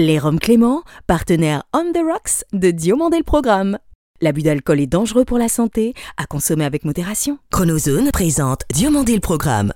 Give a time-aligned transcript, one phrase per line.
[0.00, 3.78] Les Roms Clément, partenaire On the Rocks de Diomandé le Programme.
[4.20, 7.38] L'abus d'alcool est dangereux pour la santé, à consommer avec modération.
[7.50, 9.72] Chronozone présente Diomandé le Programme.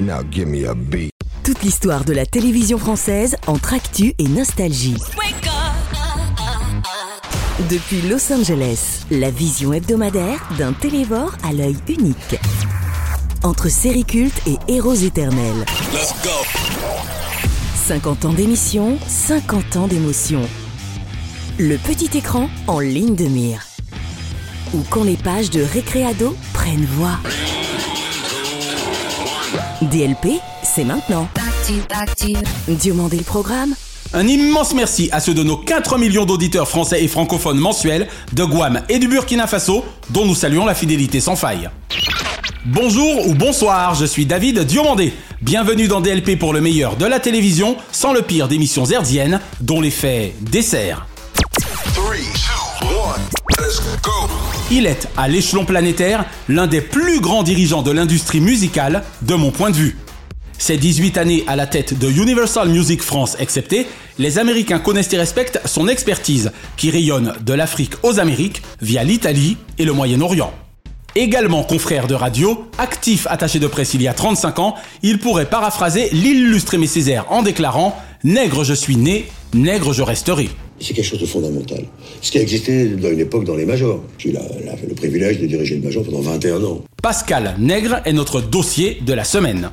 [0.00, 1.10] Now give me a beat.
[1.44, 4.96] Toute l'histoire de la télévision française entre actu et nostalgie.
[7.68, 12.40] Depuis Los Angeles, la vision hebdomadaire d'un télévore à l'œil unique.
[13.42, 15.66] Entre séries cultes et héros éternels.
[17.86, 20.40] 50 ans d'émission, 50 ans d'émotion.
[21.58, 23.64] Le petit écran en ligne de mire.
[24.72, 27.18] Ou quand les pages de Récréado prennent voix.
[29.82, 31.26] DLP, c'est maintenant.
[32.68, 33.74] Diomandé le programme
[34.14, 38.44] Un immense merci à ceux de nos 4 millions d'auditeurs français et francophones mensuels de
[38.44, 41.70] Guam et du Burkina Faso, dont nous saluons la fidélité sans faille.
[42.66, 45.14] Bonjour ou bonsoir, je suis David Diomandé.
[45.40, 49.80] Bienvenue dans DLP pour le meilleur de la télévision, sans le pire d'émissions herdiennes, dont
[49.80, 51.06] l'effet dessert.
[54.70, 59.50] Il est, à l'échelon planétaire, l'un des plus grands dirigeants de l'industrie musicale, de mon
[59.50, 59.96] point de vue.
[60.62, 63.84] Ses 18 années à la tête de Universal Music France excepté,
[64.20, 69.56] les Américains connaissent et respectent son expertise, qui rayonne de l'Afrique aux Amériques via l'Italie
[69.80, 70.52] et le Moyen-Orient.
[71.16, 75.50] Également confrère de radio, actif attaché de presse il y a 35 ans, il pourrait
[75.50, 80.48] paraphraser l'illustre Aimé Césaire en déclarant Nègre je suis né, nègre je resterai.
[80.78, 81.84] C'est quelque chose de fondamental.
[82.20, 84.00] Ce qui a existé dans une époque dans les majors.
[84.16, 86.82] J'ai eu la- la- le privilège de diriger le major pendant 21 ans.
[87.02, 89.70] Pascal Nègre est notre dossier de la semaine.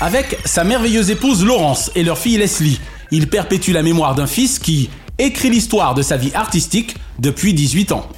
[0.00, 2.80] Avec sa merveilleuse épouse Laurence et leur fille Leslie,
[3.10, 7.92] il perpétue la mémoire d'un fils qui écrit l'histoire de sa vie artistique depuis 18
[7.92, 8.08] ans.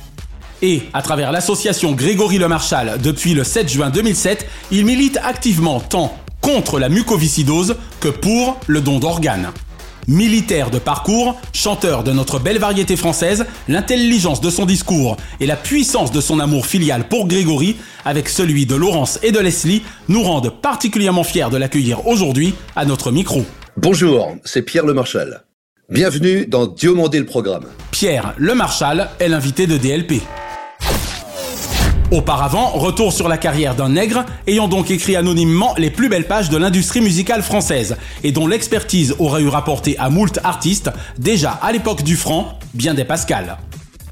[0.63, 5.81] Et, à travers l'association Grégory Le Marchal depuis le 7 juin 2007, il milite activement
[5.81, 9.53] tant contre la mucoviscidose que pour le don d'organes.
[10.09, 15.57] Militaire de parcours, chanteur de notre belle variété française, l'intelligence de son discours et la
[15.57, 20.23] puissance de son amour filial pour Grégory, avec celui de Laurence et de Leslie, nous
[20.23, 23.45] rendent particulièrement fiers de l'accueillir aujourd'hui à notre micro.
[23.77, 25.43] Bonjour, c'est Pierre Le Marchal.
[25.91, 27.67] Bienvenue dans Diomandé le programme.
[27.91, 30.23] Pierre Le Marchal est l'invité de DLP.
[32.13, 36.51] Auparavant, retour sur la carrière d'un nègre ayant donc écrit anonymement les plus belles pages
[36.51, 41.73] de l'industrie musicale française et dont l'expertise aurait eu rapporté à moult artistes, déjà à
[41.73, 43.59] l'époque du franc, bien des Pascal.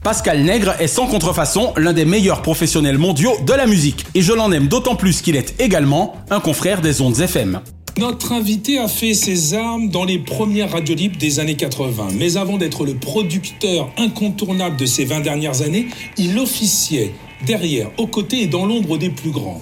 [0.02, 4.32] Pascal Nègre est sans contrefaçon l'un des meilleurs professionnels mondiaux de la musique et je
[4.32, 7.60] l'en aime d'autant plus qu'il est également un confrère des ondes FM.
[7.96, 12.08] Notre invité a fait ses armes dans les premières radios libres des années 80.
[12.18, 15.86] Mais avant d'être le producteur incontournable de ces 20 dernières années,
[16.18, 19.60] il officiait derrière, aux côtés et dans l'ombre des plus grands.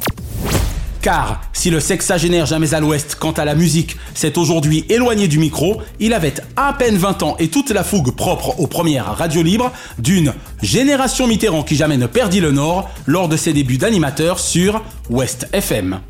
[1.02, 5.38] Car si le sexagénaire jamais à l'ouest quant à la musique s'est aujourd'hui éloigné du
[5.38, 9.42] micro, il avait à peine 20 ans et toute la fougue propre aux premières radios
[9.42, 10.32] libres d'une
[10.62, 15.48] génération Mitterrand qui jamais ne perdit le nord lors de ses débuts d'animateur sur West
[15.52, 16.00] FM.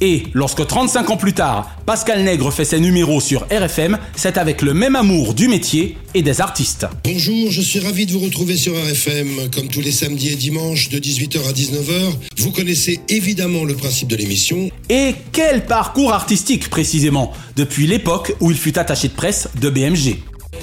[0.00, 4.62] Et lorsque 35 ans plus tard, Pascal Nègre fait ses numéros sur RFM, c'est avec
[4.62, 6.86] le même amour du métier et des artistes.
[7.04, 10.88] Bonjour, je suis ravi de vous retrouver sur RFM, comme tous les samedis et dimanches
[10.88, 12.12] de 18h à 19h.
[12.38, 14.70] Vous connaissez évidemment le principe de l'émission.
[14.88, 20.18] Et quel parcours artistique précisément, depuis l'époque où il fut attaché de presse de BMG.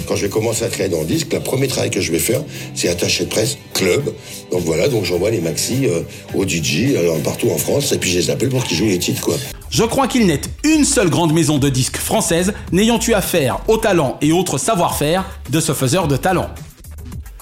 [0.08, 2.20] Quand je vais commencer à créer dans le disque, le premier travail que je vais
[2.20, 2.42] faire,
[2.74, 4.14] c'est attaché de presse, club.
[4.52, 6.02] Donc voilà, donc j'envoie les maxi euh,
[6.34, 9.00] au DJ euh, partout en France et puis je les appelle pour qu'ils jouent les
[9.00, 9.36] titres, quoi.
[9.70, 13.78] Je crois qu'il n'est une seule grande maison de disques française n'ayant eu affaire au
[13.78, 16.50] talent et autres savoir-faire de ce faiseur de talent.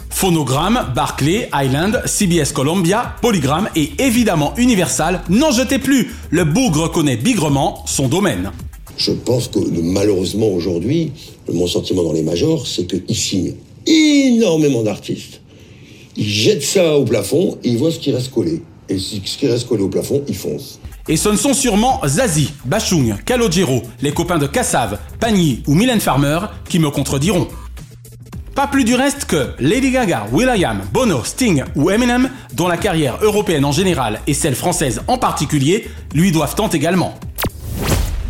[0.09, 7.17] Phonogramme, Barclay, Island, CBS Columbia, Polygram et évidemment Universal, n'en jetez plus, le bougre connaît
[7.17, 8.51] bigrement son domaine.
[8.97, 11.11] Je pense que malheureusement aujourd'hui,
[11.51, 13.55] mon sentiment dans les majors, c'est qu'ils signent
[13.85, 15.41] énormément d'artistes.
[16.15, 18.61] Ils jettent ça au plafond et ils voient ce qui reste collé.
[18.89, 20.79] Et ce qui reste collé au plafond, ils foncent.
[21.07, 25.99] Et ce ne sont sûrement Zazie, Bachung, Calogero, les copains de Cassav, Pagny ou Mylène
[25.99, 27.47] Farmer qui me contrediront.
[28.55, 33.17] Pas plus du reste que Lady Gaga, will.i.am, Bono, Sting ou Eminem, dont la carrière
[33.21, 37.15] européenne en général et celle française en particulier lui doivent tant également.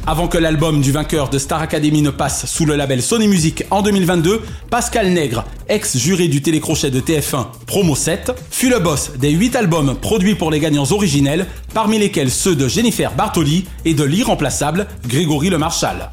[0.06, 3.64] Avant que l'album du vainqueur de Star Academy ne passe sous le label Sony Music
[3.72, 9.32] en 2022, Pascal Nègre, ex-juré du télécrochet de TF1 Promo 7, fut le boss des
[9.32, 14.04] 8 albums produits pour les gagnants originels, parmi lesquels ceux de Jennifer Bartoli et de
[14.04, 16.12] l'irremplaçable Grégory Le Marchal.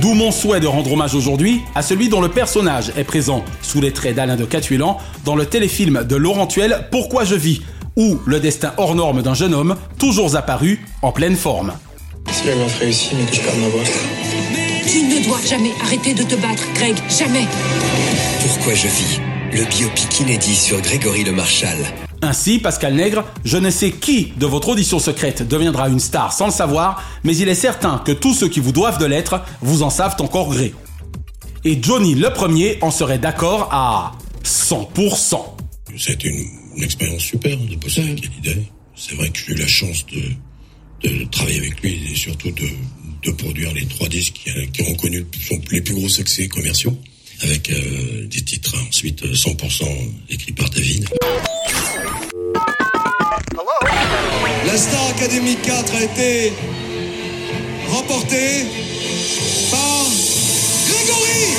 [0.00, 3.80] D'où mon souhait de rendre hommage aujourd'hui à celui dont le personnage est présent sous
[3.80, 7.62] les traits d'Alain de Catuelan dans le téléfilm de Laurent Tuel Pourquoi je vis?
[7.96, 11.72] Ou le destin hors norme d'un jeune homme toujours apparu en pleine forme.
[12.30, 13.82] Si la réussit, mais que je perds ma voix.
[14.86, 17.46] Tu ne dois jamais arrêter de te battre, Greg, jamais.
[18.46, 19.20] Pourquoi je vis?
[19.52, 21.76] Le biopic inédit sur Grégory Le Marchal.
[22.20, 26.46] Ainsi, Pascal Nègre, je ne sais qui de votre audition secrète deviendra une star sans
[26.46, 29.82] le savoir, mais il est certain que tous ceux qui vous doivent de l'être vous
[29.82, 30.74] en savent encore gré.
[31.64, 34.12] Et Johnny le premier en serait d'accord à
[34.44, 35.36] 100%.
[35.96, 36.44] C'est une,
[36.76, 38.62] une expérience super de bosser avec Hallyday.
[38.96, 43.72] C'est vrai que j'ai eu la chance de, travailler avec lui et surtout de, produire
[43.74, 45.24] les trois disques qui, qui ont connu
[45.70, 46.96] les plus gros succès commerciaux
[47.42, 49.84] avec euh, des titres ensuite euh, 100%
[50.30, 51.08] écrits par David.
[54.68, 56.52] La Star Academy 4 a été
[57.88, 58.66] remportée
[59.70, 60.04] par
[60.86, 61.54] Grégory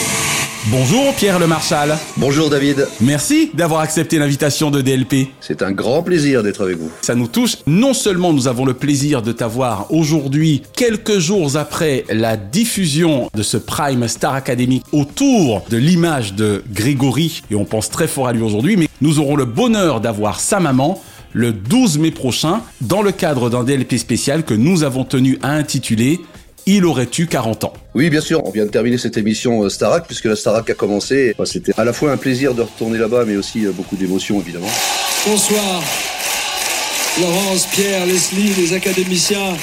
[0.68, 1.98] Bonjour Pierre le Marchal.
[2.18, 2.88] Bonjour David.
[3.02, 5.30] Merci d'avoir accepté l'invitation de DLP.
[5.42, 6.92] C'est un grand plaisir d'être avec vous.
[7.02, 7.56] Ça nous touche.
[7.66, 13.42] Non seulement nous avons le plaisir de t'avoir aujourd'hui, quelques jours après la diffusion de
[13.42, 18.34] ce Prime Star Academy autour de l'image de Grégory, et on pense très fort à
[18.34, 21.02] lui aujourd'hui, mais nous aurons le bonheur d'avoir sa maman
[21.34, 25.52] le 12 mai prochain dans le cadre d'un DLP spécial que nous avons tenu à
[25.52, 26.20] intituler
[26.66, 27.74] Il aurait eu 40 ans.
[27.96, 30.74] Oui, bien sûr, on vient de terminer cette émission euh, Starac, puisque la Starac a
[30.74, 31.34] commencé.
[31.36, 34.40] Enfin, C'était à la fois un plaisir de retourner là-bas, mais aussi euh, beaucoup d'émotions,
[34.40, 34.70] évidemment.
[35.26, 35.84] Bonsoir.
[37.20, 39.56] Laurence, Pierre, Leslie, les académiciens.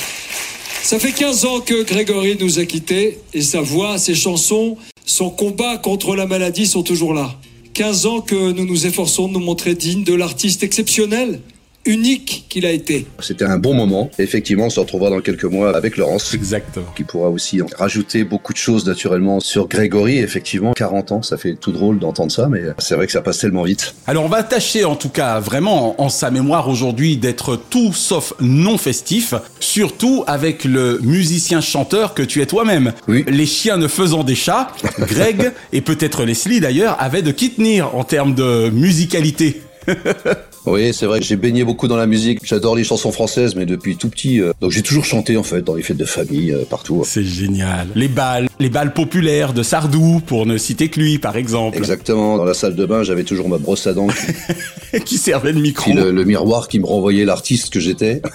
[0.83, 5.31] Ça fait 15 ans que Grégory nous a quittés et sa voix, ses chansons, son
[5.31, 7.35] combat contre la maladie sont toujours là.
[7.75, 11.41] 15 ans que nous nous efforçons de nous montrer dignes de l'artiste exceptionnel,
[11.87, 13.07] unique qu'il a été.
[13.21, 14.11] C'était un bon moment.
[14.19, 16.35] Effectivement, on se retrouvera dans quelques mois avec Laurence.
[16.35, 16.87] Exactement.
[16.95, 20.19] Qui pourra aussi rajouter beaucoup de choses naturellement sur Grégory.
[20.19, 23.39] Effectivement, 40 ans, ça fait tout drôle d'entendre ça, mais c'est vrai que ça passe
[23.39, 23.95] tellement vite.
[24.07, 28.35] Alors on va tâcher en tout cas vraiment en sa mémoire aujourd'hui d'être tout sauf
[28.41, 32.93] non festif, surtout avec le musicien chanteur que tu es toi-même.
[33.09, 33.25] Oui.
[33.29, 34.69] Les chiens ne faisant des chats,
[35.01, 39.63] Greg et peut-être Leslie d'ailleurs avaient de qui tenir en termes de musicalité.
[40.67, 42.41] Oui, c'est vrai, j'ai baigné beaucoup dans la musique.
[42.43, 44.41] J'adore les chansons françaises, mais depuis tout petit.
[44.41, 47.03] euh, donc j'ai toujours chanté en fait dans les fêtes de famille, euh, partout.
[47.07, 47.87] C'est génial.
[47.95, 52.37] Les balles, les balles populaires de Sardou, pour ne citer que lui par exemple, Exactement.
[52.37, 55.61] Dans la salle de bain, j'avais toujours ma brosse à dents, qui- qui servait de
[55.61, 55.85] micro.
[55.91, 58.21] puis le, le miroir qui me renvoyait l'artiste que j'étais.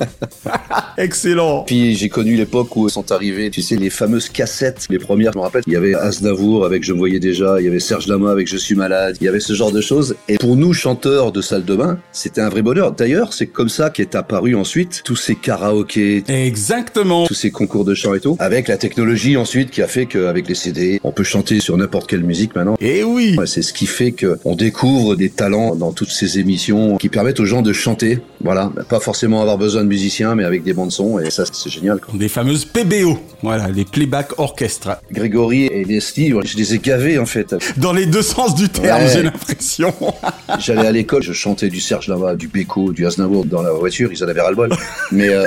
[0.98, 1.64] Excellent.
[1.66, 4.86] Puis j'ai connu l'époque où sont arrivées, tu sais, les fameuses cassettes.
[4.90, 7.64] Les premières, je me rappelle, il y avait Aznavour avec Je me voyais déjà, il
[7.64, 10.16] y avait Serge Lama avec Je suis malade, il y avait ce genre de choses.
[10.28, 12.92] Et pour nous, chanteurs de salle de bain, c'était un vrai bonheur.
[12.92, 17.26] D'ailleurs, c'est comme ça qu'est apparu ensuite tous ces karaokés, Exactement.
[17.26, 20.48] tous ces concours de chant et tout, avec la technologie ensuite qui a fait qu'avec
[20.48, 22.76] les CD, on peut chanter sur n'importe quelle musique maintenant.
[22.80, 23.36] Et oui.
[23.38, 27.40] Ouais, c'est ce qui fait qu'on découvre des talents dans toutes ces émissions qui permettent
[27.40, 28.18] aux gens de chanter.
[28.42, 31.68] Voilà, pas forcément avoir besoin de musiciens, mais avec des bandes son et ça c'est
[31.70, 32.00] génial.
[32.00, 32.18] Quoi.
[32.18, 34.96] Des fameuses PBO, voilà, les playback orchestres.
[35.12, 37.54] Grégory et Leslie, je les ai gavés en fait.
[37.76, 39.10] Dans les deux sens du terme, Ouais.
[39.12, 39.92] j'ai l'impression.
[40.58, 44.10] J'allais à l'école, je chantais du Serge Lama, du Beko, du Aznavour dans la voiture,
[44.12, 44.70] ils en avaient ras-le-bol.
[45.12, 45.46] Mais euh,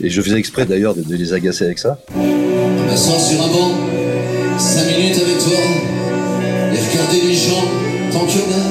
[0.00, 1.98] et je faisais exprès d'ailleurs de, de les agacer avec ça.
[2.96, 3.72] Sur un banc,
[4.58, 5.60] 5 minutes avec toi,
[6.74, 7.64] et regarder les gens
[8.12, 8.64] tant qu'il y en a.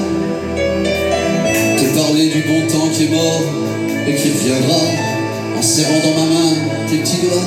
[1.78, 3.42] Te parler du bon temps qui est mort
[4.08, 4.76] et qui reviendra,
[5.58, 6.54] en serrant dans ma main
[6.88, 7.42] tes petits doigts.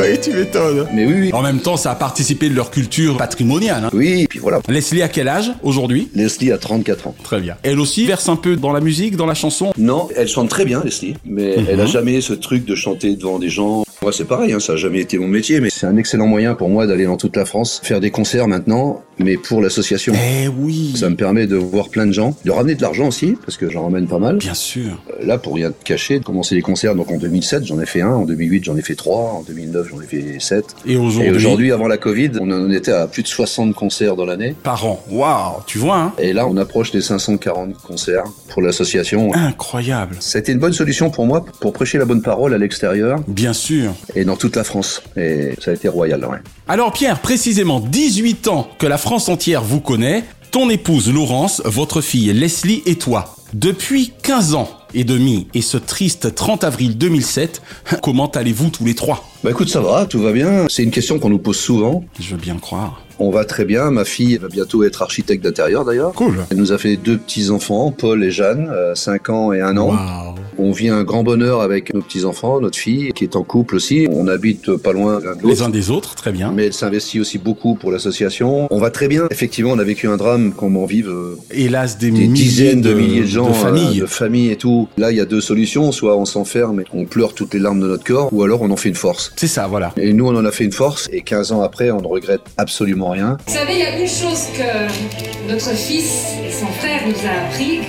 [0.00, 0.86] Oui, tu m'étonnes.
[0.92, 1.30] Mais oui, oui.
[1.32, 3.84] En même temps, ça a participé de leur culture patrimoniale.
[3.84, 3.90] hein.
[3.92, 4.60] Oui, et puis voilà.
[4.68, 6.08] Leslie, à quel âge aujourd'hui?
[6.14, 7.14] Leslie a 34 ans.
[7.22, 7.54] Très bien.
[7.62, 9.72] Elle aussi verse un peu dans la musique, dans la chanson?
[9.78, 11.66] Non, elle chante très bien, Leslie, mais Mhm.
[11.70, 13.84] elle a jamais ce truc de chanter devant des gens.
[14.02, 16.54] Moi, c'est pareil, hein, ça a jamais été mon métier, mais c'est un excellent moyen
[16.54, 20.12] pour moi d'aller dans toute la France, faire des concerts maintenant, mais pour l'association.
[20.14, 20.92] Eh oui.
[20.96, 23.70] Ça me permet de voir plein de gens, de ramener de l'argent aussi, parce que
[23.70, 24.36] j'en ramène pas mal.
[24.36, 25.00] Bien sûr.
[25.20, 27.86] Euh, Là, pour rien te cacher, de commencer les concerts, donc en 2007, j'en ai
[27.86, 30.66] fait un, en 2008, j'en ai fait trois, en 2009, j'en ai fait sept.
[30.84, 34.16] Et aujourd'hui, Et aujourd'hui, avant la Covid, on en était à plus de 60 concerts
[34.16, 34.54] dans l'année.
[34.62, 35.02] par an.
[35.10, 36.12] Waouh, tu vois, hein?
[36.18, 39.32] Et là, on approche des 540 concerts pour l'association.
[39.34, 40.18] Incroyable.
[40.34, 43.83] Été une bonne solution pour moi pour prêcher la bonne parole à l'extérieur Bien sûr.
[44.14, 45.02] Et dans toute la France.
[45.16, 46.38] Et ça a été royal, ouais.
[46.68, 52.00] Alors Pierre, précisément 18 ans que la France entière vous connaît, ton épouse Laurence, votre
[52.00, 53.34] fille Leslie et toi.
[53.54, 57.62] Depuis 15 ans et demi et ce triste 30 avril 2007,
[58.02, 59.24] comment allez-vous tous les trois?
[59.42, 60.66] Bah écoute, ça va, tout va bien.
[60.68, 62.04] C'est une question qu'on nous pose souvent.
[62.18, 63.02] Je veux bien croire.
[63.18, 63.90] On va très bien.
[63.90, 66.12] Ma fille va bientôt être architecte d'intérieur d'ailleurs.
[66.14, 66.44] Cool.
[66.50, 69.88] Elle nous a fait deux petits enfants, Paul et Jeanne, 5 ans et 1 an.
[69.88, 70.34] Waouh.
[70.58, 74.06] On vit un grand bonheur avec nos petits-enfants, notre fille, qui est en couple aussi.
[74.10, 76.52] On habite pas loin l'un de Les uns des autres, très bien.
[76.54, 78.66] Mais elle s'investit aussi beaucoup pour l'association.
[78.70, 79.26] On va très bien.
[79.30, 82.94] Effectivement, on a vécu un drame, comme en vivent euh, Hélas, des, des dizaines de,
[82.94, 83.98] milliers de gens, de familles.
[84.00, 84.88] euh, de familles et tout.
[84.96, 85.92] Là, il y a deux solutions.
[85.92, 88.70] Soit on s'enferme et on pleure toutes les larmes de notre corps, ou alors on
[88.70, 89.32] en fait une force.
[89.36, 89.92] C'est ça, voilà.
[89.96, 92.42] Et nous, on en a fait une force, et 15 ans après, on ne regrette
[92.56, 93.36] absolument rien.
[93.46, 97.46] Vous savez, il y a une chose que notre fils et son frère nous a
[97.46, 97.80] appris,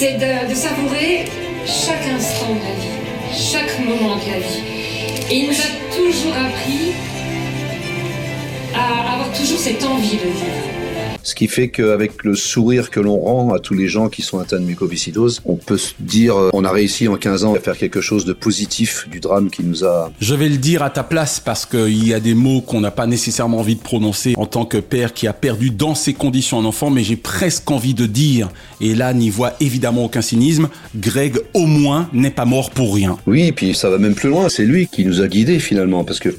[0.00, 1.24] c'est de, savourer
[1.66, 4.62] chaque instant de la vie, chaque moment de la vie.
[5.28, 6.92] Et il nous a toujours appris
[8.76, 10.87] à avoir toujours cette envie de vivre.
[11.28, 14.38] Ce qui fait qu'avec le sourire que l'on rend à tous les gens qui sont
[14.38, 17.60] atteints de mucoviscidose, on peut se dire, euh, on a réussi en 15 ans à
[17.60, 20.10] faire quelque chose de positif du drame qui nous a...
[20.22, 22.90] Je vais le dire à ta place parce qu'il y a des mots qu'on n'a
[22.90, 26.60] pas nécessairement envie de prononcer en tant que père qui a perdu dans ces conditions
[26.60, 28.48] un enfant, mais j'ai presque envie de dire,
[28.80, 33.18] et là n'y voit évidemment aucun cynisme, Greg au moins n'est pas mort pour rien.
[33.26, 36.20] Oui, puis ça va même plus loin, c'est lui qui nous a guidés finalement, parce
[36.20, 36.30] que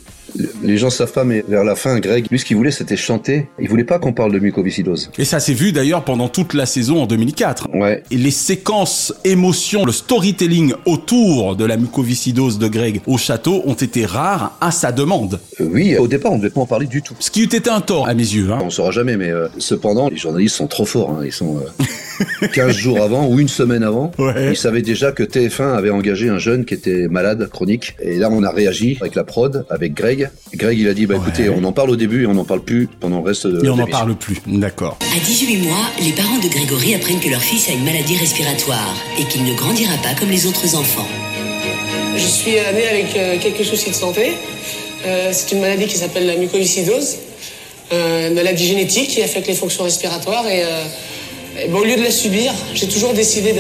[0.63, 3.49] les gens savent pas, mais vers la fin, Greg, lui ce qu'il voulait c'était chanter.
[3.59, 5.11] Il voulait pas qu'on parle de mucoviscidose.
[5.17, 7.68] Et ça s'est vu d'ailleurs pendant toute la saison en 2004.
[7.79, 8.03] Ouais.
[8.11, 13.73] Et les séquences émotions, le storytelling autour de la mucoviscidose de Greg au château ont
[13.73, 15.39] été rares à sa demande.
[15.61, 17.15] Euh, oui, au départ, on ne devait pas en parler du tout.
[17.19, 18.49] Ce qui eût été un tort à mes yeux.
[18.51, 18.59] Hein.
[18.63, 21.11] On saura jamais, mais euh, cependant, les journalistes sont trop forts.
[21.11, 21.21] hein.
[21.25, 24.11] Ils sont euh, 15 jours avant ou une semaine avant.
[24.17, 24.49] Ouais.
[24.51, 27.95] Ils savaient déjà que TF1 avait engagé un jeune qui était malade, chronique.
[28.01, 30.29] Et là, on a réagi avec la prod, avec Greg.
[30.55, 32.61] Greg, il a dit, bah écoutez, on en parle au début et on n'en parle
[32.61, 34.41] plus pendant le reste de Et on n'en parle plus.
[34.47, 34.97] D'accord.
[35.15, 38.95] À 18 mois, les parents de Grégory apprennent que leur fils a une maladie respiratoire
[39.19, 41.07] et qu'il ne grandira pas comme les autres enfants.
[42.15, 44.31] Je suis euh, née avec euh, quelques soucis de santé.
[45.05, 47.17] Euh, c'est une maladie qui s'appelle la mucoviscidose,
[47.91, 50.47] une maladie génétique qui affecte les fonctions respiratoires.
[50.47, 50.59] Et,
[51.59, 53.59] et au lieu de la subir, j'ai toujours décidé de-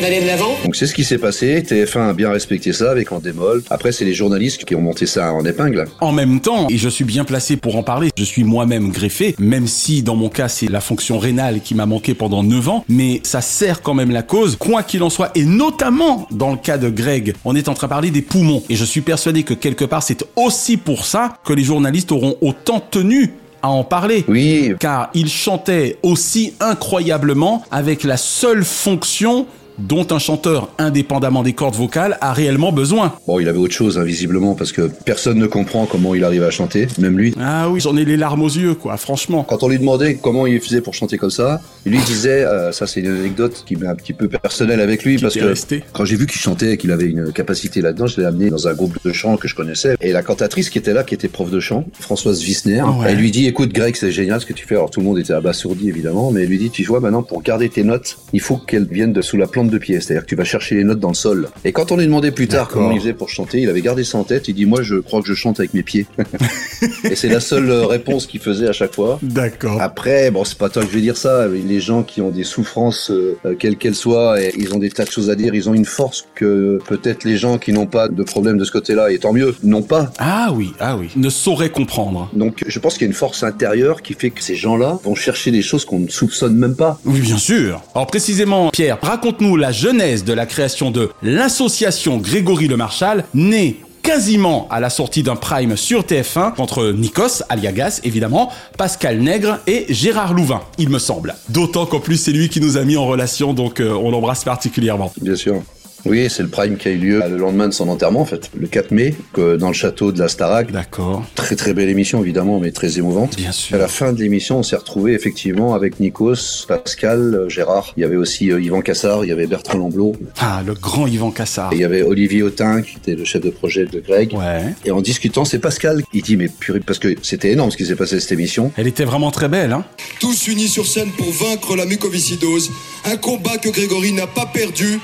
[0.00, 0.54] d'aller de l'avant.
[0.64, 1.62] Donc c'est ce qui s'est passé.
[1.62, 3.62] TF1 a bien respecté ça avec en démol.
[3.70, 5.86] Après, c'est les journalistes qui ont monté ça en épingle.
[6.00, 9.34] En même temps, et je suis bien placé pour en parler, je suis moi-même greffé,
[9.38, 12.84] même si dans mon cas c'est la fonction rénale qui m'a manqué pendant 9 ans,
[12.88, 16.56] mais ça sert quand même la cause, quoi qu'il en soit, et notamment dans le
[16.56, 19.42] cas de Greg, on est en train de parler des poumons, et je suis persuadé
[19.42, 23.84] que quelque part c'est aussi pour ça que les journalistes auront autant tenu à en
[23.84, 24.24] parler.
[24.28, 24.74] Oui.
[24.78, 29.46] Car il chantait aussi incroyablement avec la seule fonction
[29.78, 33.14] dont un chanteur, indépendamment des cordes vocales, a réellement besoin.
[33.26, 36.50] Bon, il avait autre chose, invisiblement, parce que personne ne comprend comment il arrive à
[36.50, 37.34] chanter, même lui.
[37.40, 39.44] Ah oui, j'en ai les larmes aux yeux, quoi, franchement.
[39.48, 42.72] Quand on lui demandait comment il faisait pour chanter comme ça, il lui disait, euh,
[42.72, 45.82] ça c'est une anecdote qui m'est un petit peu personnelle avec lui, parce que resté.
[45.92, 48.66] quand j'ai vu qu'il chantait et qu'il avait une capacité là-dedans, je l'ai amené dans
[48.68, 49.96] un groupe de chant que je connaissais.
[50.00, 53.06] Et la cantatrice qui était là, qui était prof de chant, Françoise Wissner, Ouais.
[53.10, 54.74] elle lui dit, écoute Greg, c'est génial ce que tu fais.
[54.74, 57.42] Alors tout le monde était abasourdi évidemment, mais elle lui dit, tu vois maintenant pour
[57.42, 60.28] garder tes notes, il faut qu'elles viennent de sous la plante de pied, c'est-à-dire que
[60.28, 61.48] tu vas chercher les notes dans le sol.
[61.64, 64.04] Et quand on lui demandait plus tard comment il faisait pour chanter, il avait gardé
[64.04, 66.06] ça en tête, il dit, moi je crois que je chante avec mes pieds.
[67.04, 69.18] et c'est la seule euh, réponse qu'il faisait à chaque fois.
[69.22, 69.80] D'accord.
[69.80, 71.46] Après, bon, c'est pas toi que je vais dire ça.
[71.48, 74.90] Les gens qui ont des souffrances, euh, euh, quelles qu'elles soient, et ils ont des
[74.90, 75.54] tas de choses à dire.
[75.54, 78.72] Ils ont une force que peut-être les gens qui n'ont pas de problème de ce
[78.72, 80.12] côté-là, et tant mieux, n'ont pas.
[80.18, 81.08] Ah oui, ah oui.
[81.16, 82.30] Ne saurait comprendre.
[82.32, 85.14] Donc, je pense qu'il y a une force intérieure qui fait que ces gens-là vont
[85.14, 87.00] chercher des choses qu'on ne soupçonne même pas.
[87.04, 87.82] Oui, bien sûr.
[87.94, 93.80] Alors précisément, Pierre, raconte-nous la genèse de la création de l'association Grégory Le Marchal, née
[94.02, 99.84] quasiment à la sortie d'un prime sur TF1 entre Nikos Aliagas, évidemment, Pascal Nègre et
[99.90, 101.34] Gérard Louvain, il me semble.
[101.50, 104.44] D'autant qu'en plus c'est lui qui nous a mis en relation, donc euh, on l'embrasse
[104.44, 105.12] particulièrement.
[105.20, 105.62] Bien sûr.
[106.04, 108.50] Oui, c'est le prime qui a eu lieu le lendemain de son enterrement, en fait,
[108.58, 110.70] le 4 mai, que dans le château de la Starac.
[110.70, 111.24] D'accord.
[111.34, 113.36] Très très belle émission, évidemment, mais très émouvante.
[113.36, 113.76] Bien sûr.
[113.76, 117.92] À la fin de l'émission, on s'est retrouvé effectivement avec Nikos, Pascal, Gérard.
[117.96, 120.16] Il y avait aussi euh, Yvan Cassard, il y avait Bertrand Lamblot.
[120.38, 121.72] Ah, le grand Yvan Cassard.
[121.72, 124.32] Et il y avait Olivier Autin, qui était le chef de projet de Greg.
[124.32, 124.74] Ouais.
[124.84, 126.02] Et en discutant, c'est Pascal.
[126.12, 128.72] Il dit, mais purée, parce que c'était énorme ce qui s'est passé cette émission.
[128.76, 129.84] Elle était vraiment très belle, hein
[130.20, 132.70] Tous unis sur scène pour vaincre la mucoviscidose,
[133.04, 135.00] un combat que Grégory n'a pas perdu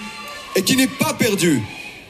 [0.57, 1.61] et qui n'est pas perdu,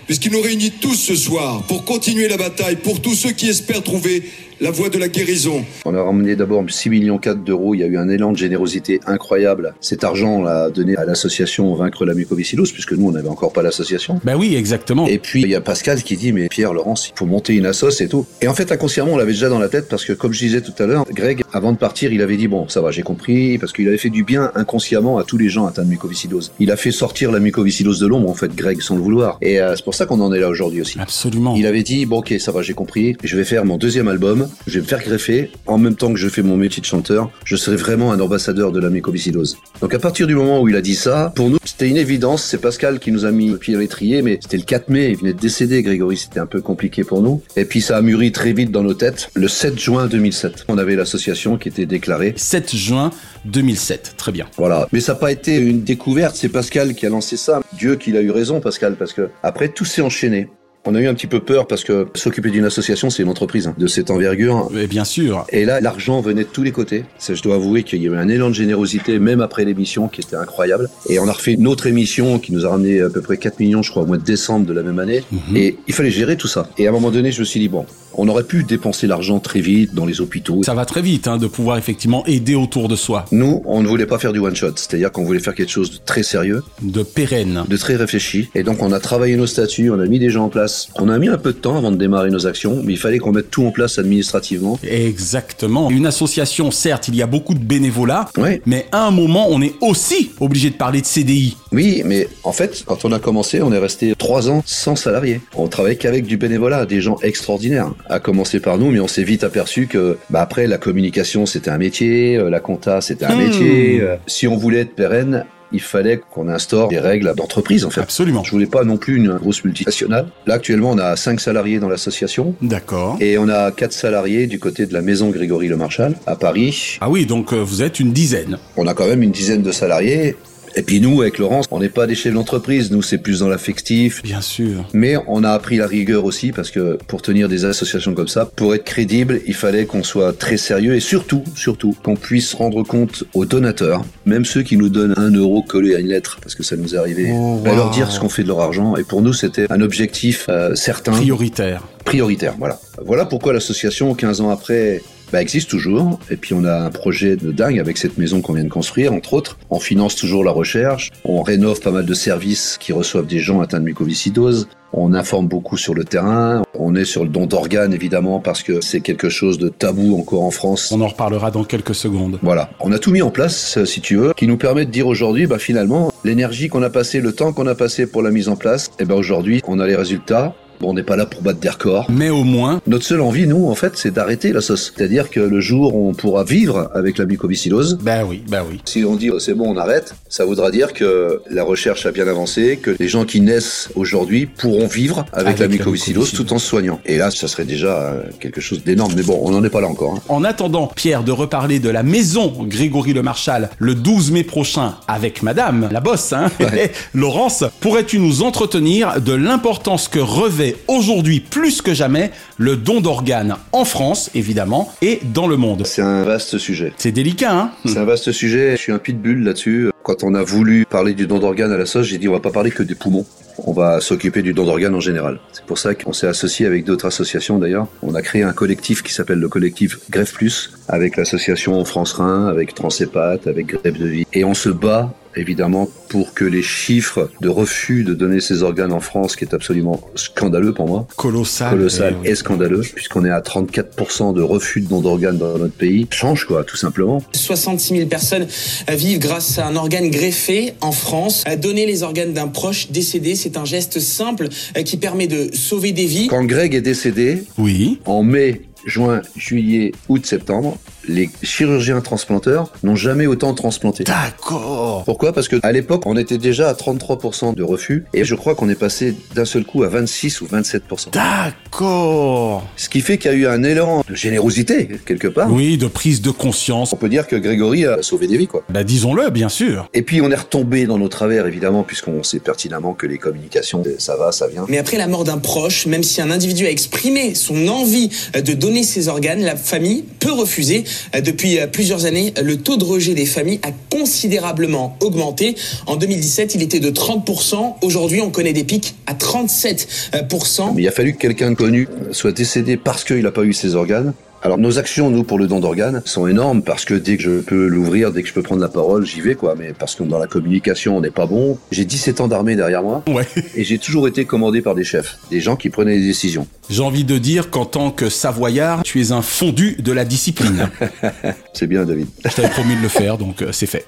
[0.06, 3.82] puisqu'il nous réunit tous ce soir pour continuer la bataille, pour tous ceux qui espèrent
[3.82, 4.22] trouver
[4.60, 5.64] la voie de la guérison.
[5.84, 7.74] On a ramené d'abord 6 millions 4 d'euros.
[7.74, 9.74] Il y a eu un élan de générosité incroyable.
[9.80, 13.52] Cet argent, on l'a donné à l'association Vaincre la mucoviscidose, puisque nous, on n'avait encore
[13.52, 14.20] pas l'association.
[14.24, 15.06] Ben oui, exactement.
[15.06, 17.66] Et puis, il y a Pascal qui dit, mais Pierre, Laurence, il faut monter une
[17.66, 18.26] assoce et tout.
[18.40, 20.60] Et en fait, inconsciemment, on l'avait déjà dans la tête parce que, comme je disais
[20.60, 23.58] tout à l'heure, Greg, avant de partir, il avait dit, bon, ça va, j'ai compris,
[23.58, 26.52] parce qu'il avait fait du bien inconsciemment à tous les gens atteints de mucoviscidose.
[26.60, 29.38] Il a fait sortir la mucoviscidose de l'ombre, en fait, Greg, sans le vouloir.
[29.40, 30.98] Et euh, c'est pour ça qu'on en est là aujourd'hui aussi.
[31.00, 31.54] Absolument.
[31.56, 34.43] Il avait dit, bon, ok, ça va, j'ai compris, je vais faire mon deuxième album,
[34.66, 37.30] je vais me faire greffer, en même temps que je fais mon métier de chanteur,
[37.44, 39.56] je serai vraiment un ambassadeur de la mucoviscidose.
[39.80, 42.44] Donc à partir du moment où il a dit ça, pour nous, C'était une évidence,
[42.44, 45.10] c'est Pascal qui nous a mis le pied à l'étrier, mais c'était le 4 mai,
[45.10, 47.42] il venait de décéder, Grégory, c'était un peu compliqué pour nous.
[47.56, 49.30] Et puis ça a mûri très vite dans nos têtes.
[49.34, 52.34] Le 7 juin 2007, on avait l'association qui était déclarée.
[52.36, 53.10] 7 juin
[53.46, 54.46] 2007, très bien.
[54.56, 57.60] Voilà, mais ça n'a pas été une découverte, c'est Pascal qui a lancé ça.
[57.76, 60.48] Dieu qu'il a eu raison, Pascal, parce que après tout s'est enchaîné.
[60.86, 63.66] On a eu un petit peu peur parce que s'occuper d'une association, c'est une entreprise
[63.68, 64.68] hein, de cette envergure.
[64.70, 65.46] Mais bien sûr.
[65.48, 67.06] Et là, l'argent venait de tous les côtés.
[67.16, 70.08] Ça, je dois avouer qu'il y a eu un élan de générosité, même après l'émission,
[70.08, 70.90] qui était incroyable.
[71.08, 73.60] Et on a refait une autre émission qui nous a ramené à peu près 4
[73.60, 75.22] millions, je crois, au mois de décembre de la même année.
[75.32, 75.56] Mhm.
[75.56, 76.68] Et il fallait gérer tout ça.
[76.76, 79.38] Et à un moment donné, je me suis dit, bon, on aurait pu dépenser l'argent
[79.40, 80.62] très vite dans les hôpitaux.
[80.64, 83.24] Ça va très vite hein, de pouvoir effectivement aider autour de soi.
[83.32, 84.72] Nous, on ne voulait pas faire du one-shot.
[84.76, 86.62] C'est-à-dire qu'on voulait faire quelque chose de très sérieux.
[86.82, 87.64] De pérenne.
[87.68, 88.48] De très réfléchi.
[88.54, 90.88] Et donc, on a travaillé nos statuts, on a mis des gens en place.
[90.96, 93.18] On a mis un peu de temps avant de démarrer nos actions, mais il fallait
[93.18, 94.78] qu'on mette tout en place administrativement.
[94.82, 95.90] Exactement.
[95.90, 98.60] Une association, certes, il y a beaucoup de bénévolat, Ouais.
[98.66, 101.56] mais à un moment, on est aussi obligé de parler de CDI.
[101.72, 105.40] Oui, mais en fait, quand on a commencé, on est resté trois ans sans salariés.
[105.56, 107.90] On travaillait qu'avec du bénévolat, des gens extraordinaires.
[108.08, 111.70] À commencer par nous, mais on s'est vite aperçu que, bah après, la communication, c'était
[111.70, 113.38] un métier, euh, la compta, c'était un Hmm.
[113.38, 114.00] métier.
[114.02, 118.00] Euh, Si on voulait être pérenne, il fallait qu'on instaure des règles d'entreprise, en fait.
[118.02, 118.44] Absolument.
[118.44, 120.26] Je voulais pas non plus une grosse multinationale.
[120.46, 122.54] Là, actuellement, on a cinq salariés dans l'association.
[122.60, 123.16] D'accord.
[123.20, 126.98] Et on a quatre salariés du côté de la maison Grégory Le Marchal, à Paris.
[127.00, 128.58] Ah oui, donc euh, vous êtes une dizaine.
[128.76, 130.36] On a quand même une dizaine de salariés.
[130.76, 133.48] Et puis nous, avec Laurence, on n'est pas des chefs d'entreprise, nous c'est plus dans
[133.48, 134.22] l'affectif.
[134.22, 134.84] Bien sûr.
[134.92, 138.44] Mais on a appris la rigueur aussi parce que pour tenir des associations comme ça,
[138.56, 142.82] pour être crédible, il fallait qu'on soit très sérieux et surtout, surtout, qu'on puisse rendre
[142.82, 146.54] compte aux donateurs, même ceux qui nous donnent un euro collé à une lettre, parce
[146.54, 147.76] que ça nous est arrivé, Oh, à wow.
[147.76, 148.96] leur dire ce qu'on fait de leur argent.
[148.96, 151.12] Et pour nous, c'était un objectif euh, certain.
[151.12, 151.86] Prioritaire.
[152.04, 152.78] Prioritaire, voilà.
[153.04, 155.02] Voilà pourquoi l'association, 15 ans après,
[155.32, 156.18] bah, existe toujours.
[156.30, 159.12] Et puis on a un projet de dingue avec cette maison qu'on vient de construire,
[159.12, 159.58] entre autres.
[159.70, 161.10] On finance toujours la recherche.
[161.24, 164.68] On rénove pas mal de services qui reçoivent des gens atteints de mucoviscidose.
[164.96, 166.62] On informe beaucoup sur le terrain.
[166.74, 170.44] On est sur le don d'organes, évidemment, parce que c'est quelque chose de tabou encore
[170.44, 170.92] en France.
[170.92, 172.38] On en reparlera dans quelques secondes.
[172.42, 172.70] Voilà.
[172.78, 175.08] On a tout mis en place, euh, si tu veux, qui nous permet de dire
[175.08, 178.48] aujourd'hui, bah, finalement, l'énergie qu'on a passée, le temps qu'on a passé pour la mise
[178.48, 180.54] en place, et ben aujourd'hui, on a les résultats.
[180.80, 182.06] Bon, on n'est pas là pour battre des records.
[182.10, 184.92] Mais au moins, Notre seule envie, nous, en fait, c'est d'arrêter la sauce.
[184.96, 188.80] C'est-à-dire que le jour où on pourra vivre avec la mucoviscidose, ben oui, ben oui.
[188.84, 192.12] si on dit oh, c'est bon, on arrête, ça voudra dire que la recherche a
[192.12, 196.32] bien avancé, que les gens qui naissent aujourd'hui pourront vivre avec, Avec la mucoviscidose.
[196.32, 197.00] tout en se soignant.
[197.06, 199.12] Et là, ça serait déjà euh, quelque chose d'énorme.
[199.16, 200.14] Mais bon, on n'en est pas là encore.
[200.16, 200.22] hein.
[200.28, 204.94] En attendant, Pierre, de reparler de la maison Grégory Le Marchal le 12 mai prochain
[205.08, 206.50] avec Madame, la bosse, hein,
[207.14, 213.56] Laurence, pourrais-tu nous entretenir de l'importance que revêt aujourd'hui plus que jamais le don d'organes
[213.72, 216.92] en France, évidemment, et dans le monde C'est un vaste sujet.
[216.96, 217.70] C'est délicat, hein?
[217.84, 218.72] C'est un vaste sujet.
[218.72, 219.90] Je suis un pitbull là-dessus.
[220.02, 222.40] Quand on a voulu parler du don d'organes à la sauce, j'ai dit on va
[222.40, 223.26] pas parler que des poumons.
[223.58, 225.38] On va s'occuper du don d'organes en général.
[225.52, 227.86] C'est pour ça qu'on s'est associé avec d'autres associations d'ailleurs.
[228.02, 232.48] On a créé un collectif qui s'appelle le collectif Greffe Plus, avec l'association France Rhin,
[232.48, 234.26] avec Transépat, avec Greffe de Vie.
[234.32, 238.92] Et on se bat évidemment pour que les chiffres de refus de donner ces organes
[238.92, 241.70] en France, qui est absolument scandaleux pour moi, Colossal.
[241.70, 242.28] colossal eh oui.
[242.28, 246.44] et scandaleux, puisqu'on est à 34% de refus de don d'organes dans notre pays, change
[246.46, 247.22] quoi, tout simplement.
[247.32, 248.46] 66 000 personnes
[248.88, 251.44] vivent grâce à un organe greffé en France.
[251.60, 255.92] Donner les organes d'un proche décédé, c'est un geste simple euh, qui permet de sauver
[255.92, 256.28] des vies.
[256.28, 257.98] Quand Greg est décédé, Oui.
[258.04, 260.76] en mai, juin, juillet, août, septembre,
[261.08, 264.04] les chirurgiens transplanteurs n'ont jamais autant transplanté.
[264.04, 265.04] D'accord.
[265.04, 265.32] Pourquoi?
[265.32, 268.68] Parce que à l'époque, on était déjà à 33% de refus et je crois qu'on
[268.68, 271.12] est passé d'un seul coup à 26 ou 27%.
[271.12, 272.64] D'accord.
[272.76, 275.52] Ce qui fait qu'il y a eu un élan de générosité quelque part.
[275.52, 276.92] Oui, de prise de conscience.
[276.92, 278.62] On peut dire que Grégory a sauvé des vies quoi.
[278.68, 279.88] Bah disons-le, bien sûr.
[279.94, 283.82] Et puis on est retombé dans nos travers évidemment puisqu'on sait pertinemment que les communications
[283.98, 284.66] ça va, ça vient.
[284.68, 288.40] Mais après la mort d'un proche, même si un individu a exprimé son envie euh,
[288.40, 290.84] de donner ses organes, la famille peut refuser.
[291.14, 295.56] Euh, Depuis euh, plusieurs années, le taux de rejet des familles a considérablement augmenté.
[295.86, 297.74] En 2017, il était de 30%.
[297.82, 300.74] Aujourd'hui, on connaît des pics à 37%.
[300.74, 303.74] Mais il a fallu que quelqu'un connu soit décédé parce qu'il n'a pas eu ses
[303.74, 304.12] organes.
[304.44, 307.40] Alors nos actions, nous, pour le don d'organes, sont énormes parce que dès que je
[307.40, 309.54] peux l'ouvrir, dès que je peux prendre la parole, j'y vais, quoi.
[309.58, 311.56] Mais parce que dans la communication, on n'est pas bon.
[311.70, 313.02] J'ai 17 ans d'armée derrière moi.
[313.08, 313.26] Ouais.
[313.54, 316.46] Et j'ai toujours été commandé par des chefs, des gens qui prenaient des décisions.
[316.68, 320.68] J'ai envie de dire qu'en tant que Savoyard, tu es un fondu de la discipline.
[321.54, 322.08] C'est bien, David.
[322.26, 323.86] Je t'avais promis de le faire, donc euh, c'est fait.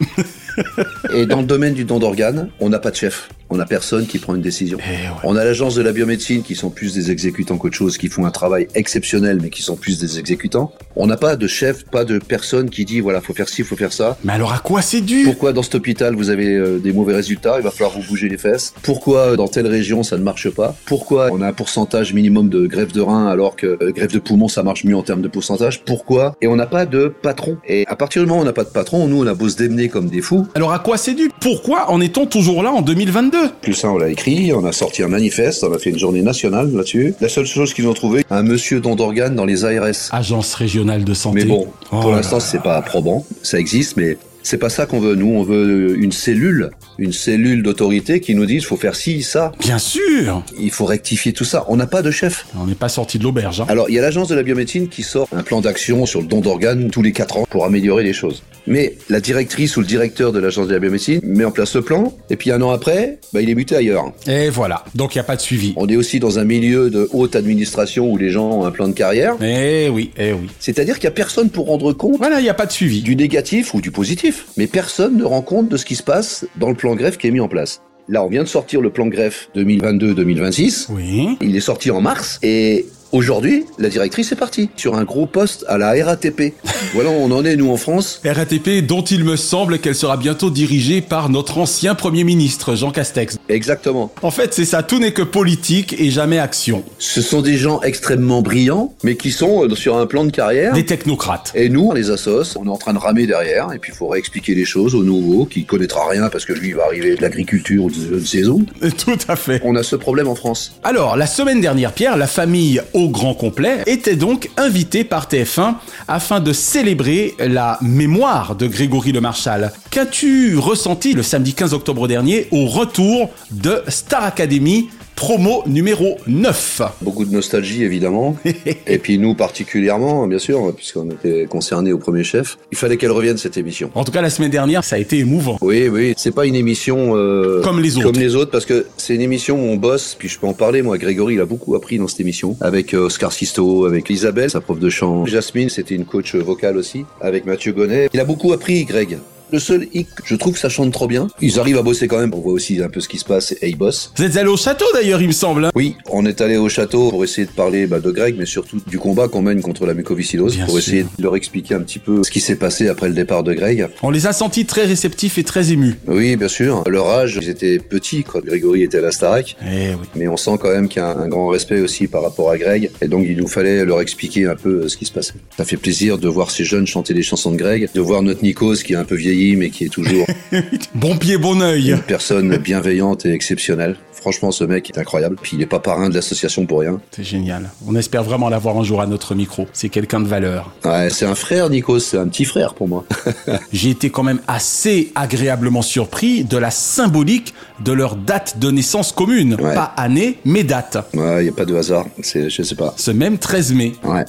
[1.13, 3.29] Et dans le domaine du don d'organes, on n'a pas de chef.
[3.51, 4.79] On a personne qui prend une décision.
[4.81, 8.09] Eh On a l'agence de la biomédecine qui sont plus des exécutants qu'autre chose, qui
[8.09, 10.73] font un travail exceptionnel mais qui sont plus des exécutants.
[10.97, 13.77] On n'a pas de chef, pas de personne qui dit voilà, faut faire ci, faut
[13.77, 14.17] faire ça.
[14.25, 15.25] Mais alors à quoi c'est dû?
[15.25, 18.29] Pourquoi dans cet hôpital vous avez euh, des mauvais résultats, il va falloir vous bouger
[18.29, 20.75] les fesses Pourquoi dans telle région ça ne marche pas?
[20.87, 24.19] Pourquoi on a un pourcentage minimum de greffe de rein alors que euh, greffe de
[24.19, 25.85] poumon ça marche mieux en termes de pourcentage?
[25.85, 26.35] Pourquoi?
[26.41, 27.59] Et on n'a pas de patron.
[27.67, 29.49] Et à partir du moment où on n'a pas de patron, nous on a beau
[29.49, 30.47] se démener comme des fous.
[30.55, 31.31] Alors à quoi c'est dû?
[31.41, 35.03] Pourquoi en est-on toujours là en 2022 Plus ça, on l'a écrit, on a sorti
[35.03, 37.15] un manifeste, on a fait une journée nationale là-dessus.
[37.21, 40.09] La seule chose qu'ils ont trouvé, un monsieur don d'organes dans les ARS.
[40.13, 41.41] Agence régionale de santé.
[41.41, 43.25] Mais bon, Oh pour là l'instant, c'est pas probant.
[43.43, 45.17] Ça existe, mais c'est pas ça qu'on veut.
[45.17, 49.51] Nous, on veut une cellule, une cellule d'autorité qui nous dise faut faire ci, ça.
[49.59, 51.65] Bien sûr Il faut rectifier tout ça.
[51.69, 52.47] On n'a pas de chef.
[52.57, 53.61] On n'est pas sorti de l'auberge.
[53.61, 53.67] hein.
[53.69, 56.29] Alors, il y a l'agence de la biomédecine qui sort un plan d'action sur le
[56.29, 58.45] don d'organes tous les quatre ans pour améliorer les choses.
[58.69, 61.79] Mais la directrice ou le directeur de l'agence de la biomédecine met en place ce
[61.79, 64.13] plan, et puis un an après, bah, il est muté ailleurs.
[64.29, 65.73] Et voilà, donc il n'y a pas de suivi.
[65.77, 68.87] On est aussi dans un milieu de haute administration où les gens ont un plan
[68.89, 69.35] de carrière.
[69.43, 70.47] Eh oui, eh oui.
[70.61, 73.03] C'est-à-dire qu'il n'y a personne pour rendre compte Voilà, il n'y a pas de suivi.
[73.03, 74.36] du négatif ou du positif.
[74.57, 77.27] Mais personne ne rend compte de ce qui se passe dans le plan greffe qui
[77.27, 77.83] est mis en place.
[78.09, 80.87] Là, on vient de sortir le plan greffe 2022-2026.
[80.91, 81.37] Oui.
[81.41, 85.65] Il est sorti en mars et aujourd'hui, la directrice est partie sur un gros poste
[85.69, 86.55] à la RATP.
[86.95, 88.21] voilà, où on en est nous en France.
[88.25, 92.91] RATP dont il me semble qu'elle sera bientôt dirigée par notre ancien Premier ministre, Jean
[92.91, 93.39] Castex.
[93.49, 94.13] Exactement.
[94.23, 96.85] En fait, c'est ça, tout n'est que politique et jamais action.
[96.99, 100.75] Ce sont des gens extrêmement brillants, mais qui sont euh, sur un plan de carrière.
[100.75, 101.53] Des technocrates.
[101.55, 103.97] Et nous, on les associe, on est en train de ramer derrière, et puis il
[103.97, 107.17] faut réexpliquer les choses au nouveau, qui connaîtra rien parce que lui, il va arriver
[107.17, 108.65] de l'agriculture ou de je ne sais où.
[108.99, 109.61] Tout à fait.
[109.65, 110.79] On a ce problème en France.
[110.85, 115.75] Alors, la semaine dernière, Pierre, la famille grand complet était donc invitée par TF1
[116.09, 119.73] afin de célébrer la mémoire de Grégory Le Marchal.
[119.91, 126.83] Qu'as-tu ressenti le samedi 15 octobre dernier au retour de Star Academy promo numéro 9
[127.01, 128.37] Beaucoup de nostalgie, évidemment.
[128.87, 132.59] et puis nous, particulièrement, bien sûr, puisqu'on était concernés au premier chef.
[132.71, 133.91] Il fallait qu'elle revienne, cette émission.
[133.95, 135.57] En tout cas, la semaine dernière, ça a été émouvant.
[135.63, 136.13] Oui, oui.
[136.19, 138.07] C'est pas une émission euh, Comme les autres.
[138.13, 140.15] Comme les autres, parce que c'est une émission où on bosse.
[140.19, 140.83] Puis je peux en parler.
[140.83, 144.51] Moi, Grégory, il a beaucoup appris dans cette émission, avec euh, Oscar Sisto, avec Isabelle,
[144.51, 145.25] sa prof de chant.
[145.25, 148.11] Jasmine, c'était une coach vocale aussi, avec Mathieu Gonnet.
[148.13, 149.19] Il a beaucoup appris, Greg.
[149.53, 151.29] Le seul hic, je trouve que ça chante trop bien.
[151.41, 152.33] Ils arrivent à bosser quand même.
[152.35, 154.13] On voit aussi un peu ce qui se passe et ils bossent.
[154.17, 155.65] Vous êtes allé au château d'ailleurs, il me semble.
[155.67, 158.47] hein Oui, on est allé au château pour essayer de parler bah, de Greg, mais
[158.47, 160.89] surtout du combat qu'on mène contre la mucoviscidose, Bien pour sûr.
[160.95, 163.53] essayer de leur expliquer un petit peu ce qui s'est passé après le départ de
[163.55, 163.87] Greg.
[164.03, 165.95] On les a sentis très réceptifs et très émus.
[166.09, 166.83] Oui, bien sûr.
[166.87, 169.57] À leur âge, ils étaient petits quand Grégory était à la Starac.
[169.63, 170.07] Eh oui.
[170.17, 172.51] Mais on sent quand même qu'il y a un, un grand respect aussi par rapport
[172.51, 172.91] à Greg.
[173.01, 175.35] Et donc, il nous fallait leur expliquer un peu euh, ce qui se passait.
[175.57, 178.43] Ça fait plaisir de voir ces jeunes chanter des chansons de Greg, de voir notre
[178.43, 180.27] Nikos qui est un peu vieilli, mais qui est toujours
[180.95, 181.93] Bon pied, bon oeil.
[181.93, 183.97] une personne bienveillante et exceptionnelle.
[184.13, 185.37] Franchement, ce mec est incroyable.
[185.41, 187.01] Puis il est pas parrain de l'association pour rien.
[187.13, 187.71] C'est génial.
[187.87, 189.69] On espère vraiment l'avoir un jour à notre micro.
[189.73, 190.73] C'est quelqu'un de valeur.
[190.85, 192.01] Ouais, c'est un frère, Nikos.
[192.01, 193.05] C'est un petit frère pour moi.
[193.73, 199.13] J'ai été quand même assez agréablement surpris de la symbolique de leur date de naissance
[199.13, 199.55] commune.
[199.61, 199.75] Ouais.
[199.75, 200.97] Pas année, mais date.
[201.15, 202.07] Ouais, y a pas de hasard.
[202.23, 202.95] C'est, je sais pas.
[202.97, 203.93] Ce même 13 mai.
[204.03, 204.25] Ouais.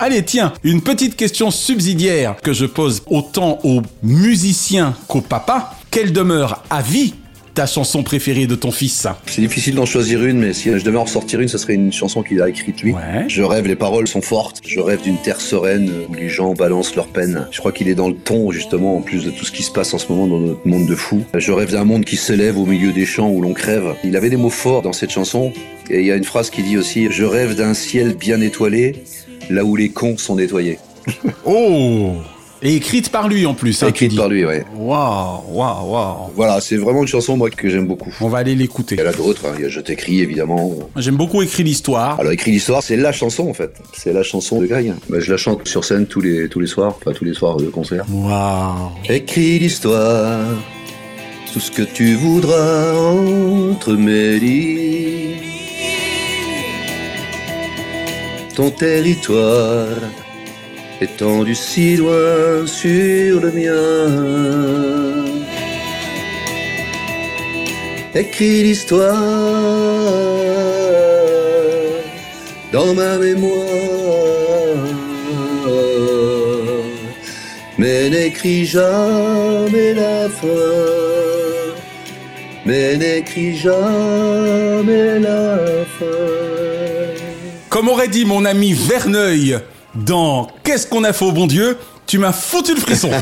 [0.00, 4.37] Allez, tiens, une petite question subsidiaire que je pose autant aux musiciens
[5.08, 5.72] qu'aux papas.
[5.90, 7.14] Quelle demeure à vie
[7.54, 9.08] ta chanson préférée de ton fils?
[9.26, 11.92] C'est difficile d'en choisir une, mais si je devais en ressortir une, ce serait une
[11.92, 12.92] chanson qu'il a écrite lui.
[12.92, 13.24] Ouais.
[13.26, 14.60] Je rêve, les paroles sont fortes.
[14.64, 17.48] Je rêve d'une terre sereine où les gens balancent leurs peines.
[17.50, 19.72] Je crois qu'il est dans le ton, justement, en plus de tout ce qui se
[19.72, 21.24] passe en ce moment dans notre monde de fous.
[21.34, 23.96] Je rêve d'un monde qui s'élève au milieu des champs où l'on crève.
[24.04, 25.52] Il avait des mots forts dans cette chanson.
[25.90, 29.02] Et il y a une phrase qui dit aussi Je rêve d'un ciel bien étoilé,
[29.50, 30.78] là où les cons sont nettoyés.
[31.44, 32.12] Oh
[32.60, 33.82] Et écrite par lui en plus.
[33.84, 34.64] hein, Écrite par lui, ouais.
[34.76, 36.30] Waouh, waouh, waouh.
[36.34, 38.12] Voilà, c'est vraiment une chanson, moi, que j'aime beaucoup.
[38.20, 38.96] On va aller l'écouter.
[38.96, 39.54] Il y en a d'autres, hein.
[39.58, 40.72] il y a Je t'écris, évidemment.
[40.96, 42.18] J'aime beaucoup écrit l'histoire.
[42.18, 43.74] Alors, écrit l'histoire, c'est la chanson, en fait.
[43.92, 44.92] C'est la chanson de Greg.
[45.08, 47.58] Bah, je la chante sur scène tous les, tous les soirs, enfin, tous les soirs
[47.58, 48.04] de concert.
[48.12, 48.90] Waouh.
[49.08, 50.40] Écris l'histoire,
[51.52, 55.36] tout ce que tu voudras entre mes lignes.
[58.56, 59.86] Ton territoire
[61.00, 65.24] étendu si loin sur le mien.
[68.14, 69.14] Écris l'histoire
[72.72, 73.58] dans ma mémoire,
[77.78, 80.46] mais n'écris jamais la fin,
[82.66, 85.58] mais n'écris jamais la
[85.98, 86.06] fin.
[87.68, 89.58] Comme aurait dit mon ami Verneuil
[90.04, 93.10] dans Qu'est-ce qu'on a fait au bon Dieu Tu m'as foutu le frisson.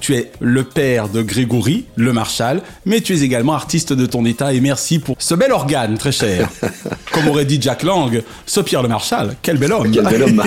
[0.00, 4.24] Tu es le père de Grégory, le Marshal, mais tu es également artiste de ton
[4.24, 6.48] état et merci pour ce bel organe, très cher.
[7.12, 9.90] Comme aurait dit Jack Lang, ce Pierre le Marshal, quel bel homme.
[9.92, 10.42] Quel bel homme.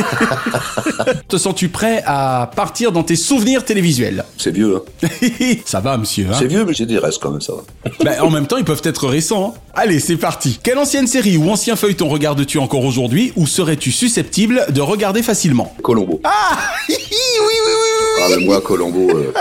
[1.27, 4.25] Te sens-tu prêt à partir dans tes souvenirs télévisuels?
[4.37, 5.07] C'est vieux, hein.
[5.65, 6.27] Ça va, monsieur.
[6.31, 6.35] Hein?
[6.39, 7.61] C'est vieux, mais j'ai des restes quand même, ça va.
[8.03, 9.53] Ben, en même temps, ils peuvent être récents.
[9.55, 9.59] hein.
[9.75, 10.59] Allez, c'est parti.
[10.63, 15.73] Quelle ancienne série ou ancien feuilleton regardes-tu encore aujourd'hui ou serais-tu susceptible de regarder facilement?
[15.83, 16.19] Colombo.
[16.23, 16.57] Ah
[16.89, 17.07] oui, oui,
[17.41, 17.73] oui,
[18.17, 19.31] oui, Ah, mais moi, Colombo, euh,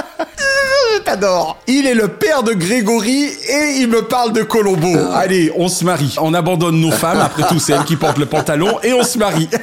[1.04, 1.58] t'adore.
[1.66, 4.88] Il est le père de Grégory et il me parle de Colombo.
[5.12, 6.14] Allez, on se marie.
[6.20, 9.18] On abandonne nos femmes, après tout, c'est elles qui portent le pantalon, et on se
[9.18, 9.48] marie.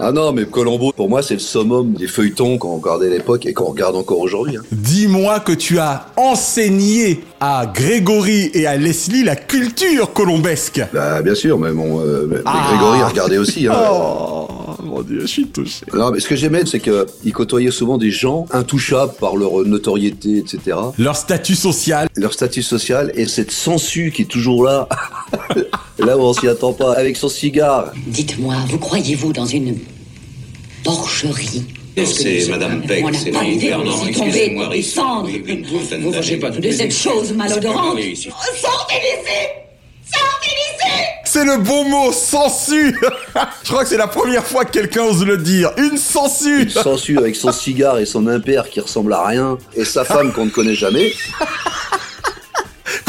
[0.00, 3.46] Ah non, mais Colombo, pour moi, c'est le summum des feuilletons qu'on regardait à l'époque
[3.46, 4.56] et qu'on regarde encore aujourd'hui.
[4.56, 4.62] hein.
[4.72, 10.82] Dis-moi que tu as enseigné à Grégory et à Leslie la culture colombesque.
[10.92, 12.64] Bah, bien sûr, mais mon, euh, mais Ah.
[12.70, 13.68] Grégory regardait aussi.
[13.68, 13.74] Hein.
[13.90, 14.48] Oh,
[14.82, 15.84] mon Dieu, je suis touché.
[15.92, 20.38] Non, mais ce que j'aimais, c'est qu'il côtoyait souvent des gens intouchables par leur notoriété,
[20.38, 20.76] etc.
[20.98, 22.08] Leur statut social.
[22.16, 24.88] Leur statut social et cette sangsue qui est toujours là.
[26.04, 26.92] là où on s'y attend pas.
[26.94, 27.92] Avec son cigare.
[28.06, 29.78] Dites-moi, vous croyez-vous dans une
[30.82, 31.64] porcherie?
[31.96, 34.70] C'est Madame Peck, c'est pas une trentaine Vous
[35.90, 36.16] d'années.
[36.16, 37.98] mangez pas de cette chose malodorante.
[37.98, 38.28] Sortez d'ici
[40.04, 40.90] Sortez d'ici
[41.24, 42.98] C'est le bon mot, sensu.
[43.62, 45.70] Je crois que c'est la première fois que quelqu'un ose le dire.
[45.78, 46.68] Une sensu.
[46.68, 49.56] Sangsue avec son cigare et son impère qui ressemble à rien.
[49.76, 51.12] Et sa femme qu'on ne connaît jamais.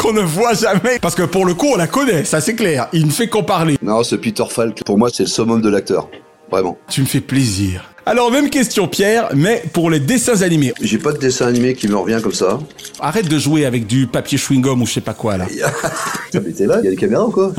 [0.06, 1.00] Qu'on ne voit jamais.
[1.02, 2.86] Parce que pour le coup, on la connaît, ça c'est clair.
[2.92, 3.76] Il ne fait qu'en parler.
[3.82, 6.08] Non, ce Peter Falk, pour moi, c'est le summum de l'acteur.
[6.48, 6.78] Vraiment.
[6.88, 7.92] Tu me fais plaisir.
[8.06, 10.72] Alors, même question, Pierre, mais pour les dessins animés.
[10.80, 12.60] J'ai pas de dessin animé qui me revient comme ça.
[13.00, 15.46] Arrête de jouer avec du papier chewing-gum ou je sais pas quoi, là.
[16.34, 17.52] Mais t'es là, il y a des caméras ou quoi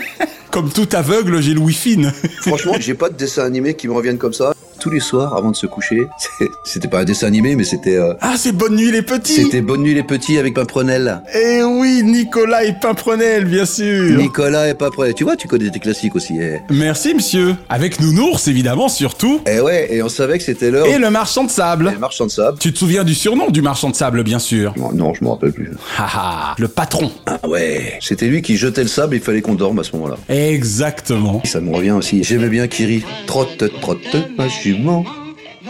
[0.50, 2.00] Comme tout aveugle, j'ai le wifi.
[2.40, 4.54] Franchement, j'ai pas de dessin animé qui me reviennent comme ça.
[4.80, 6.08] Tous les soirs, avant de se coucher,
[6.64, 9.60] c'était pas un dessin animé, mais c'était euh, Ah, c'est Bonne Nuit les Petits c'était
[9.60, 11.20] Bonne nuit les petits avec Pimprenel.
[11.34, 15.14] Eh oui, Nicolas et Pimprenel, bien sûr Nicolas et Pimprenel.
[15.14, 16.38] Tu vois, tu connais des classiques aussi.
[16.40, 16.60] Eh.
[16.70, 17.56] Merci, monsieur.
[17.68, 19.40] Avec Nounours, évidemment, surtout.
[19.46, 20.86] Eh ouais, et on savait que c'était l'heure.
[20.86, 21.90] Et le marchand de sable.
[21.92, 22.58] Le marchand de sable.
[22.58, 24.72] Tu te souviens du surnom du marchand de sable, bien sûr.
[24.76, 25.70] Non, non, je me rappelle plus.
[25.98, 27.10] Haha, le patron.
[27.26, 27.98] Ah ouais.
[28.00, 30.16] C'était lui qui jetait le sable, il fallait qu'on dorme à ce moment-là.
[30.28, 31.42] Exactement.
[31.44, 32.24] Ça me revient aussi.
[32.24, 33.04] J'aimais bien Kiri.
[33.26, 34.16] Trotte, trotte,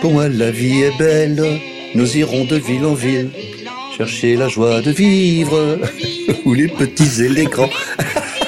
[0.01, 1.61] Pour moi, la vie est belle.
[1.95, 3.31] Nous irons de ville en ville.
[3.97, 5.79] Chercher la joie de vivre.
[6.45, 7.69] Où les petits et.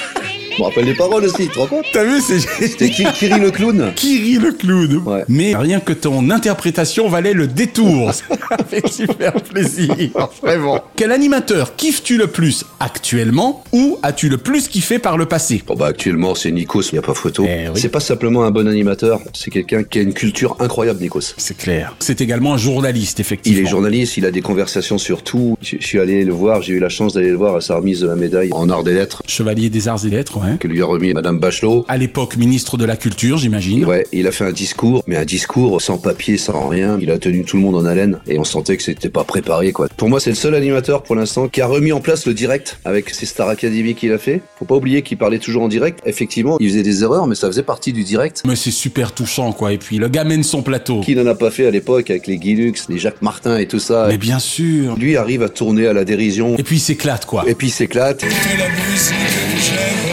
[0.57, 2.39] Je me rappelle les paroles aussi, tu te rends compte T'as vu, c'est...
[2.41, 3.93] C'était Ki- Kiri le clown.
[3.97, 5.03] Kiri le clown.
[5.07, 5.25] Ouais.
[5.29, 8.13] Mais rien que ton interprétation valait le détour.
[8.15, 8.25] Ça
[8.69, 9.95] fait super plaisir.
[10.43, 10.81] Vraiment.
[10.97, 15.63] Quel animateur kiffes-tu le plus actuellement ou as-tu le plus kiffé par le passé?
[15.67, 17.45] Bon bah actuellement c'est Nikos, il n'y a pas photo.
[17.49, 17.81] Eh oui.
[17.81, 21.35] C'est pas simplement un bon animateur, c'est quelqu'un qui a une culture incroyable Nikos.
[21.37, 21.97] C'est clair.
[22.01, 23.67] C'est également un journaliste, Il effectivement.
[23.67, 25.57] est journaliste, il a des conversations sur tout.
[25.63, 27.77] Je, je suis allé le voir, j'ai eu la chance d'aller le voir à sa
[27.77, 30.57] remise de la médaille en art des lettres Chevalier des arts et lettres, ouais.
[30.59, 31.85] que lui a remis Madame Bachelot.
[31.89, 33.85] À l'époque, ministre de la Culture, j'imagine.
[33.85, 36.99] Ouais, il a fait un discours, mais un discours sans papier, sans rien.
[37.01, 39.73] Il a tenu tout le monde en haleine et on sentait que c'était pas préparé
[39.73, 39.89] quoi.
[39.97, 42.79] Pour moi, c'est le seul animateur pour l'instant qui a remis en place le direct
[42.85, 44.43] avec ses Star Academy qu'il a fait.
[44.59, 46.01] Faut pas oublier qu'il parlait toujours en direct.
[46.05, 48.43] Effectivement, il faisait des erreurs, mais ça faisait partie du direct.
[48.47, 49.73] Mais c'est super touchant, quoi.
[49.73, 51.01] Et puis, le gars mène son plateau.
[51.01, 53.67] Qui n'en a pas fait à l'époque avec les Guy Lux, les Jacques Martin et
[53.67, 54.07] tout ça.
[54.09, 54.97] Mais bien sûr.
[54.97, 56.57] Lui arrive à tourner à la dérision.
[56.57, 57.45] Et puis, il s'éclate, quoi.
[57.47, 58.23] Et puis il s'éclate.
[58.23, 60.12] la musique que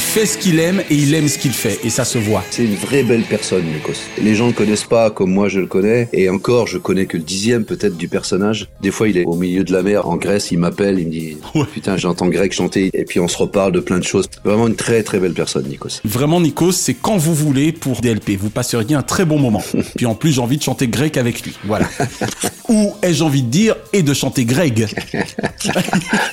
[0.00, 1.78] Il fait ce qu'il aime et il aime ce qu'il fait.
[1.84, 2.42] Et ça se voit.
[2.50, 4.00] C'est une vraie belle personne, Nikos.
[4.20, 6.08] Les gens le connaissent pas comme moi je le connais.
[6.14, 8.68] Et encore, je connais que le dixième peut-être du personnage.
[8.80, 11.10] Des fois, il est au milieu de la mer en Grèce, il m'appelle, il me
[11.10, 11.36] dit
[11.74, 12.90] Putain, j'entends Greg chanter.
[12.94, 14.24] Et puis on se reparle de plein de choses.
[14.42, 16.00] Vraiment une très très belle personne, Nikos.
[16.02, 18.38] Vraiment, Nikos, c'est quand vous voulez pour DLP.
[18.40, 19.62] Vous passeriez un très bon moment.
[19.96, 21.52] Puis en plus, j'ai envie de chanter grec avec lui.
[21.64, 21.90] Voilà.
[22.70, 24.86] Ou ai-je envie de dire, et de chanter Greg?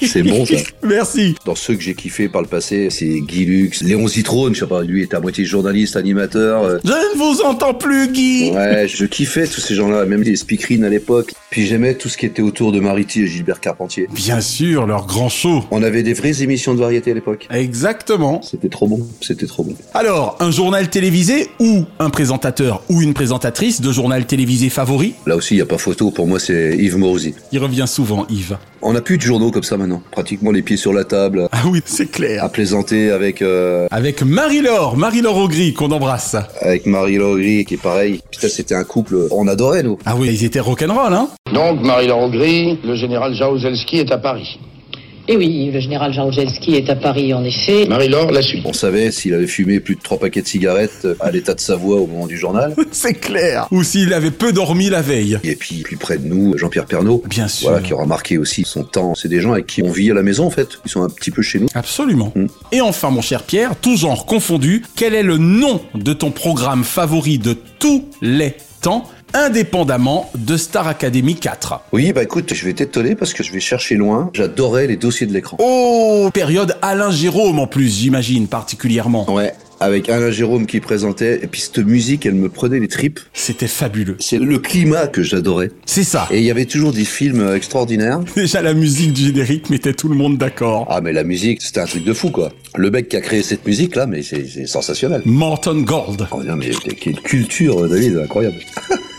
[0.02, 0.56] C'est bon ça.
[0.84, 1.36] Merci.
[1.44, 4.68] Dans ceux que j'ai kiffé par le passé, c'est Guy Lux, Léon Zitrone, je sais
[4.68, 6.64] pas, lui est à moitié journaliste, animateur.
[6.64, 8.52] euh, Je ne vous entends plus, Guy.
[8.52, 11.34] Ouais, je kiffais tous ces gens-là, même les speakerines à l'époque.
[11.50, 14.08] Puis j'aimais tout ce qui était autour de Mariti et Gilbert Carpentier.
[14.14, 15.64] Bien sûr, leur grand show.
[15.72, 17.48] On avait des vraies émissions de variété à l'époque.
[17.52, 18.42] Exactement.
[18.44, 19.76] C'était trop bon, c'était trop bon.
[19.94, 25.14] Alors, un journal télévisé ou un présentateur ou une présentatrice de journal télévisé favori?
[25.26, 27.34] Là aussi, il n'y a pas photo, pour moi c'est Yves Morosi.
[27.52, 28.58] Il revient souvent, Yves.
[28.82, 30.04] On n'a plus de journaux comme ça maintenant.
[30.12, 32.44] Pratiquement les pieds sur la table, Ah oui, c'est clair.
[32.44, 36.36] à plaisanter avec euh, Avec Marie-Laure, Marie-Laure Augry, qu'on embrasse.
[36.62, 38.22] avec Marie-Laure Gris, qui est pareil.
[38.32, 39.98] Putain, c'était un couple, on adorait nous.
[40.06, 41.30] Ah oui, ils étaient rock'n'roll, hein?
[41.54, 44.60] Donc, Marie-Laure Augry, le général Jaruzelski est à Paris.
[45.30, 47.86] Et oui, le général Jaruzelski est à Paris, en effet.
[47.86, 48.60] Marie-Laure l'a su.
[48.64, 51.76] On savait s'il avait fumé plus de trois paquets de cigarettes à l'état de sa
[51.76, 52.74] voix au moment du journal.
[52.92, 53.68] C'est clair.
[53.72, 55.38] Ou s'il avait peu dormi la veille.
[55.44, 57.24] Et puis, plus près de nous, Jean-Pierre Pernaud.
[57.28, 57.70] Bien sûr.
[57.70, 59.16] Voilà, qui aura marqué aussi son temps.
[59.16, 60.70] C'est des gens avec qui on vit à la maison, en fait.
[60.86, 61.68] Ils sont un petit peu chez nous.
[61.74, 62.34] Absolument.
[62.72, 66.86] Et enfin, mon cher Pierre, tout genre confondu, quel est le nom de ton programme
[66.86, 69.04] favori de tous les temps?
[69.34, 71.82] Indépendamment de Star Academy 4.
[71.94, 74.30] Oui, bah écoute, je vais t'étonner parce que je vais chercher loin.
[74.34, 75.58] J'adorais les dossiers de l'écran.
[75.60, 79.32] Oh, période Alain Jérôme en plus, j'imagine, particulièrement.
[79.32, 83.20] Ouais, avec Alain Jérôme qui présentait, et puis cette musique, elle me prenait les tripes.
[83.34, 84.16] C'était fabuleux.
[84.20, 85.72] C'est le climat que j'adorais.
[85.86, 86.28] C'est ça.
[86.32, 88.20] Et il y avait toujours des films extraordinaires.
[88.36, 90.88] Déjà, la musique du générique mettait tout le monde d'accord.
[90.90, 92.52] Ah, mais la musique, c'était un truc de fou, quoi.
[92.76, 95.22] Le mec qui a créé cette musique-là, mais c'est sensationnel.
[95.26, 96.28] Morton Gold.
[96.32, 98.58] Oh, non, mais quelle culture, David, incroyable.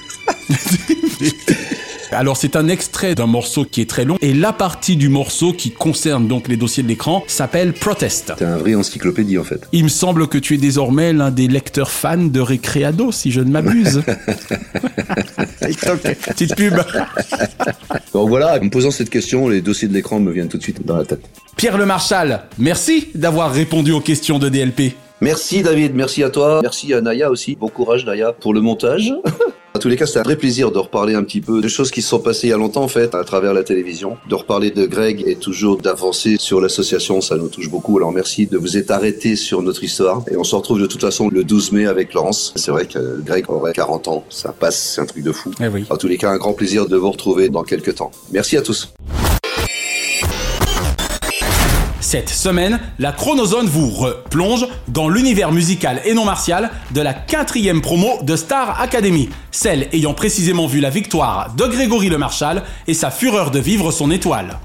[2.13, 5.53] Alors c'est un extrait d'un morceau qui est très long et la partie du morceau
[5.53, 8.33] qui concerne donc les dossiers de l'écran s'appelle Protest.
[8.39, 9.69] C'est un vrai encyclopédie en fait.
[9.73, 13.41] Il me semble que tu es désormais l'un des lecteurs fans de Recreado si je
[13.41, 14.03] ne m'abuse.
[15.61, 16.75] Petite pub.
[18.15, 20.63] Donc voilà, en me posant cette question, les dossiers de l'écran me viennent tout de
[20.63, 21.21] suite dans la tête.
[21.57, 24.95] Pierre Le Marchal, merci d'avoir répondu aux questions de DLP.
[25.21, 27.57] Merci David, merci à toi, merci à Naya aussi.
[27.57, 29.13] Bon courage Naya pour le montage.
[29.79, 31.93] À tous les cas, c'est un vrai plaisir de reparler un petit peu de choses
[31.93, 34.17] qui se sont passées il y a longtemps, en fait, à travers la télévision.
[34.29, 37.97] De reparler de Greg et toujours d'avancer sur l'association, ça nous touche beaucoup.
[37.97, 40.25] Alors merci de vous être arrêté sur notre histoire.
[40.33, 42.53] Et on se retrouve de toute façon le 12 mai avec Laurence.
[42.57, 44.25] C'est vrai que Greg aurait 40 ans.
[44.31, 45.53] Ça passe, c'est un truc de fou.
[45.61, 45.85] Eh oui.
[45.91, 48.11] En tous les cas, un grand plaisir de vous retrouver dans quelques temps.
[48.33, 48.93] Merci à tous.
[52.11, 57.83] Cette semaine, la Chronozone vous replonge dans l'univers musical et non martial de la quatrième
[57.83, 62.95] promo de Star Academy, celle ayant précisément vu la victoire de Grégory Le Marchal et
[62.95, 64.57] sa fureur de vivre son étoile.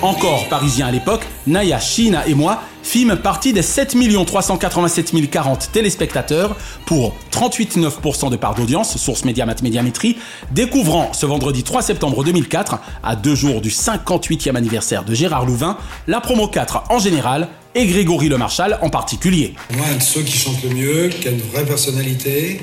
[0.00, 2.62] Encore parisien à l'époque, Naya, Shina et moi
[2.92, 10.18] fîmes partie des 7 387 040 téléspectateurs pour 38,9% de part d'audience, source Mediamat Médiamétrie,
[10.50, 15.78] découvrant ce vendredi 3 septembre 2004, à deux jours du 58e anniversaire de Gérard Louvain,
[16.06, 19.54] la promo 4 en général et Grégory Le Marchal en particulier.
[19.74, 22.60] Moi, un de ceux qui chantent le mieux, qui a une vraie personnalité,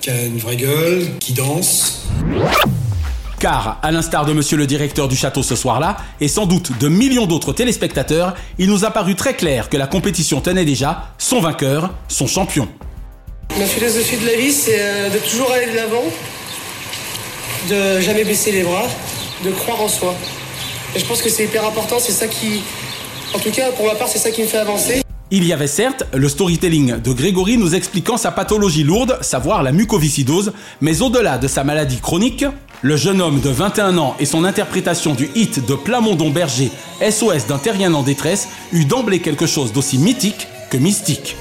[0.00, 2.08] qui a une vraie gueule, qui danse.
[3.44, 6.88] Car, à l'instar de monsieur le directeur du château ce soir-là, et sans doute de
[6.88, 11.40] millions d'autres téléspectateurs, il nous a paru très clair que la compétition tenait déjà son
[11.40, 12.66] vainqueur, son champion.
[13.58, 16.04] Ma philosophie de la vie, c'est euh, de toujours aller de l'avant,
[17.68, 18.86] de jamais baisser les bras,
[19.44, 20.14] de croire en soi.
[20.96, 22.62] Et je pense que c'est hyper important, c'est ça qui,
[23.34, 25.02] en tout cas pour ma part, c'est ça qui me fait avancer.
[25.30, 29.72] Il y avait certes le storytelling de Grégory nous expliquant sa pathologie lourde, savoir la
[29.72, 32.44] mucoviscidose, mais au-delà de sa maladie chronique,
[32.84, 36.70] le jeune homme de 21 ans et son interprétation du hit de Plamondon Berger,
[37.00, 41.34] SOS d'un terrien en détresse, eut d'emblée quelque chose d'aussi mythique que mystique.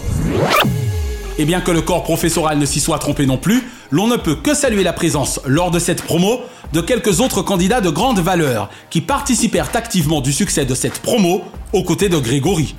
[1.38, 4.38] Et bien que le corps professoral ne s'y soit trompé non plus, l'on ne peut
[4.38, 6.40] que saluer la présence, lors de cette promo,
[6.72, 11.42] de quelques autres candidats de grande valeur qui participèrent activement du succès de cette promo
[11.74, 12.74] aux côtés de Grégory.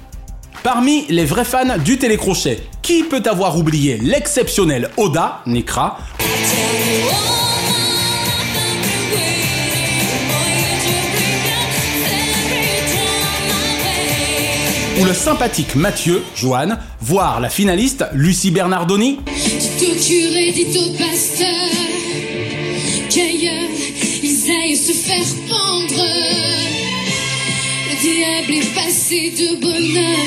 [0.63, 5.99] Parmi les vrais fans du télécrochet, qui peut avoir oublié l'exceptionnel Oda, Nekra,
[15.01, 20.91] ou le sympathique Mathieu, Joanne, voire la finaliste Lucie Bernardoni Dites au curé, dites au
[20.93, 21.49] pasteur
[23.11, 23.71] qu'ailleurs
[24.23, 26.05] ils aillent se faire pendre.
[27.89, 30.19] Le diable est passé de bonheur.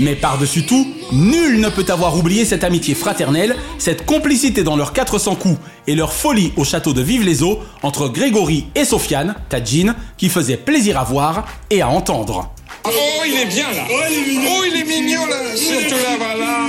[0.00, 4.92] Mais par-dessus tout, nul ne peut avoir oublié cette amitié fraternelle, cette complicité dans leurs
[4.92, 10.28] 400 coups et leur folie au château de Vive-les-Eaux entre Grégory et Sofiane, Tadjine, qui
[10.28, 12.52] faisait plaisir à voir et à entendre.
[12.84, 12.90] Oh,
[13.26, 13.84] il est bien là.
[13.90, 15.56] Oh, il est mignon, oh, il est mignon là.
[15.56, 16.66] Surtout là, voilà.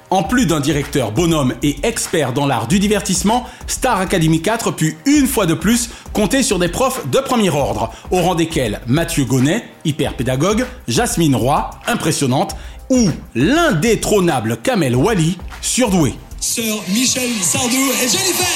[0.10, 4.96] En plus d'un directeur bonhomme et expert dans l'art du divertissement, Star Academy 4 put
[5.04, 9.24] une fois de plus compter sur des profs de premier ordre, au rang desquels Mathieu
[9.24, 12.54] Gonnet, hyper pédagogue, Jasmine Roy, impressionnante,
[12.88, 16.14] ou l'indétrônable Kamel Wally, surdoué.
[16.40, 18.46] Sœur Michel Sardou et Jennifer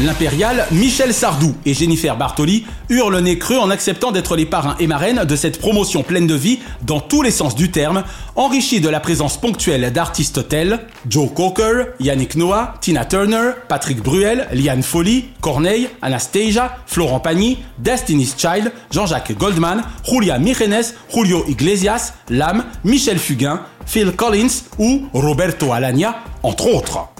[0.00, 4.74] L'impérial Michel Sardou et Jennifer Bartoli eurent le nez creux en acceptant d'être les parrains
[4.80, 8.02] et marraines de cette promotion pleine de vie dans tous les sens du terme,
[8.34, 14.48] enrichie de la présence ponctuelle d'artistes tels Joe Cocker, Yannick Noah, Tina Turner, Patrick Bruel,
[14.52, 19.80] Liane Folly, Corneille, Anastasia, Florent Pagny, Destiny's Child, Jean-Jacques Goldman,
[20.10, 27.13] Julia Mirenes, Julio Iglesias, Lam, Michel Fugain, Phil Collins ou Roberto Alagna, entre autres.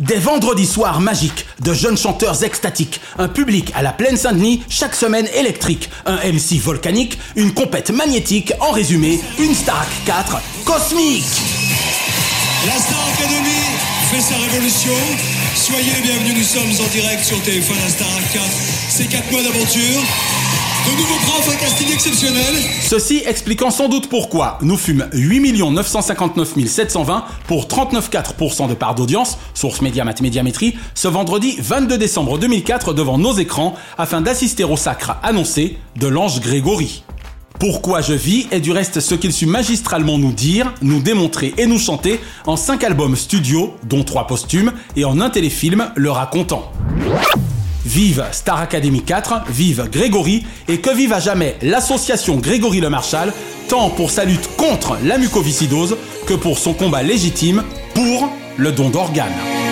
[0.00, 4.96] Des vendredis soirs magiques, de jeunes chanteurs extatiques, un public à la plaine Saint-Denis chaque
[4.96, 11.22] semaine électrique, un MC volcanique, une compète magnétique, en résumé, une Star 4 cosmique.
[12.66, 13.60] La Star Academy
[14.10, 14.94] fait sa révolution.
[15.54, 18.44] Soyez bienvenus, nous sommes en direct sur TF1 La Star 4.
[18.88, 20.00] C'est 4 mois d'aventure.
[20.84, 22.54] De nouveaux profs, un casting exceptionnel.
[22.82, 29.38] Ceci expliquant sans doute pourquoi nous fûmes 8 959 720 pour 39,4% de part d'audience,
[29.54, 35.16] source Médiamat Médiamétrie, ce vendredi 22 décembre 2004 devant nos écrans afin d'assister au sacre
[35.22, 37.02] annoncé de l'ange Grégory.
[37.58, 41.66] Pourquoi je vis est du reste ce qu'il sut magistralement nous dire, nous démontrer et
[41.66, 46.70] nous chanter en 5 albums studio, dont 3 posthumes, et en un téléfilm le racontant.
[47.84, 53.32] Vive Star Academy 4, vive Grégory et que vive à jamais l'association Grégory Le Marchal,
[53.68, 57.62] tant pour sa lutte contre la mucoviscidose que pour son combat légitime
[57.94, 59.63] pour le don d'organes.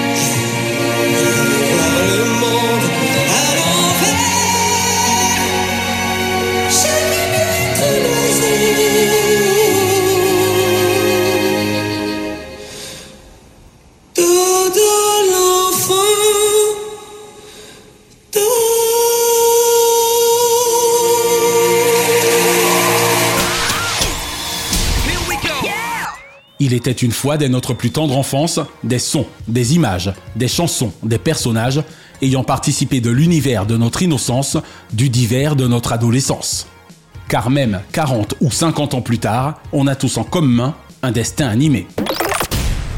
[26.73, 30.91] Il était une fois dès notre plus tendre enfance des sons, des images, des chansons,
[31.03, 31.83] des personnages
[32.23, 34.57] ayant participé de l'univers de notre innocence,
[34.91, 36.66] du divers de notre adolescence.
[37.29, 41.47] Car même 40 ou 50 ans plus tard, on a tous en commun un destin
[41.47, 41.87] animé.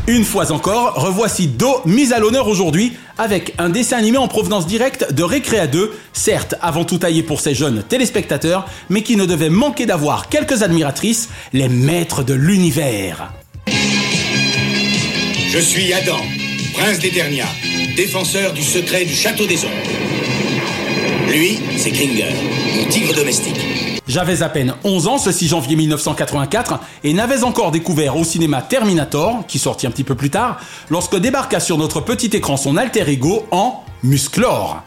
[0.07, 4.69] Une fois encore, revoici Do mise à l'honneur aujourd'hui avec un dessin animé en provenance
[4.69, 9.27] directe de Récréa 2, certes avant tout taillé pour ses jeunes téléspectateurs, mais qui ne
[9.27, 13.33] devait manquer d'avoir quelques admiratrices, les maîtres de l'univers.
[13.67, 16.19] Je suis Adam,
[16.75, 17.47] prince d'Eternia,
[17.97, 19.75] défenseur du secret du château des ombres.
[21.29, 22.35] Lui, c'est Kringer,
[22.77, 23.61] mon tigre domestique.
[24.07, 28.63] J'avais à peine 11 ans ce 6 janvier 1984 et n'avais encore découvert au cinéma
[28.63, 30.61] Terminator, qui sortit un petit peu plus tard,
[30.91, 34.83] lorsque débarqua sur notre petit écran son alter ego en Musclor.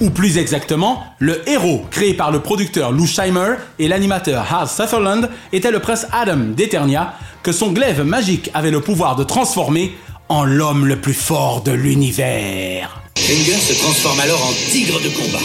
[0.00, 5.28] Ou plus exactement, le héros créé par le producteur Lou Scheimer et l'animateur Hal Sutherland
[5.52, 9.92] était le prince Adam d'Eternia, que son glaive magique avait le pouvoir de transformer
[10.28, 13.00] en l'homme le plus fort de l'univers.
[13.14, 15.44] Kringer se transforme alors en tigre de combat.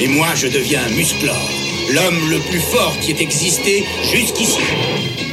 [0.00, 1.36] Et moi, je deviens Musclor,
[1.92, 4.60] l'homme le plus fort qui ait existé jusqu'ici.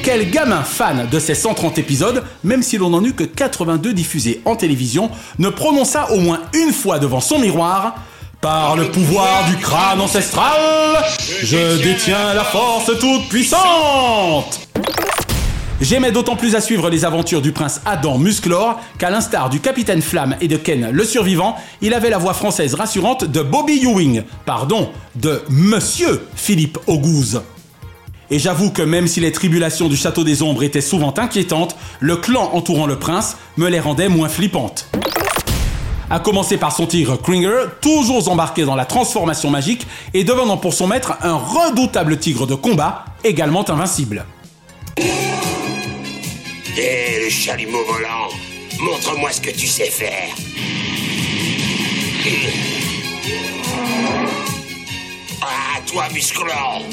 [0.03, 4.41] Quel gamin fan de ces 130 épisodes, même si l'on n'en eut que 82 diffusés
[4.45, 7.95] en télévision, ne prononça au moins une fois devant son miroir
[8.41, 11.03] par le pouvoir du crâne ancestral,
[11.41, 14.68] je détiens la force toute puissante.
[15.80, 20.02] J'aimais d'autant plus à suivre les aventures du prince Adam Musclor qu'à l'instar du capitaine
[20.02, 24.24] Flamme et de Ken le survivant, il avait la voix française rassurante de Bobby Ewing,
[24.46, 27.38] pardon, de Monsieur Philippe Auguste.
[28.32, 32.16] Et j'avoue que même si les tribulations du Château des Ombres étaient souvent inquiétantes, le
[32.18, 34.90] clan entourant le prince me les rendait moins flippantes.
[36.10, 40.74] A commencer par son tigre Kringer, toujours embarqué dans la transformation magique et devenant pour
[40.74, 44.26] son maître un redoutable tigre de combat, également invincible.
[46.80, 48.30] Hé, le chalumeau volant,
[48.80, 50.36] montre-moi ce que tu sais faire.
[55.42, 56.84] Ah, toi, Musclor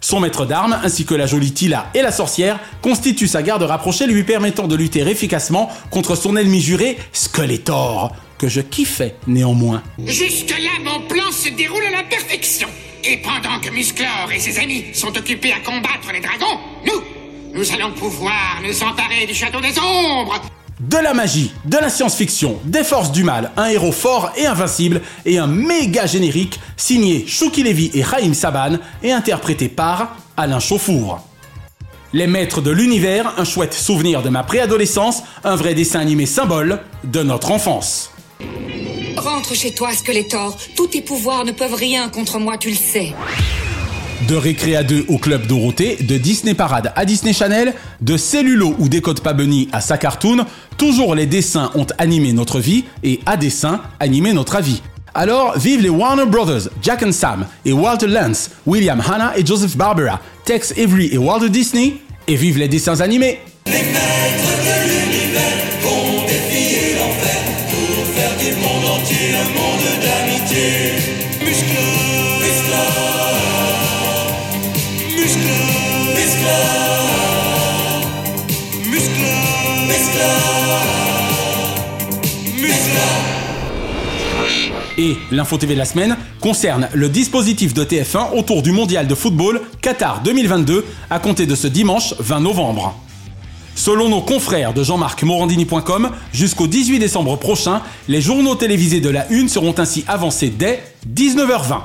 [0.00, 4.06] Son maître d'armes, ainsi que la jolie Tila et la sorcière, constituent sa garde rapprochée
[4.06, 9.82] lui permettant de lutter efficacement contre son ennemi juré, Skeletor, que je kiffais néanmoins.
[9.98, 12.68] Jusque-là, mon plan se déroule à la perfection.
[13.02, 17.02] Et pendant que Musclor et ses amis sont occupés à combattre les dragons, nous,
[17.54, 20.40] nous allons pouvoir nous emparer du château des ombres.
[20.80, 25.00] De la magie, de la science-fiction, des forces du mal, un héros fort et invincible,
[25.24, 31.20] et un méga générique signé Shuki Levy et Raïm Saban et interprété par Alain Chauffour.
[32.12, 36.80] Les maîtres de l'univers, un chouette souvenir de ma préadolescence, un vrai dessin animé symbole
[37.04, 38.10] de notre enfance.
[39.16, 40.56] Rentre chez toi, Skeletor.
[40.76, 43.14] Tous tes pouvoirs ne peuvent rien contre moi, tu le sais.
[44.28, 48.74] De Récré à 2 au Club Dorothée, de Disney Parade à Disney Channel, de Cellulo
[48.78, 49.34] ou Décode pas
[49.72, 50.46] à sa cartoon,
[50.78, 54.80] toujours les dessins ont animé notre vie et à dessin animé notre avis.
[55.14, 60.20] Alors, vive les Warner Brothers, Jack Sam et Walter Lance, William Hanna et Joseph Barbera,
[60.44, 61.94] Tex Avery et Walter Disney,
[62.26, 63.40] et vive les dessins animés!
[84.96, 89.14] Et l'info TV de la semaine concerne le dispositif de TF1 autour du mondial de
[89.14, 92.94] football Qatar 2022 à compter de ce dimanche 20 novembre.
[93.74, 99.48] Selon nos confrères de jean-marc-morandini.com, jusqu'au 18 décembre prochain, les journaux télévisés de la Une
[99.48, 100.80] seront ainsi avancés dès
[101.12, 101.80] 19h20.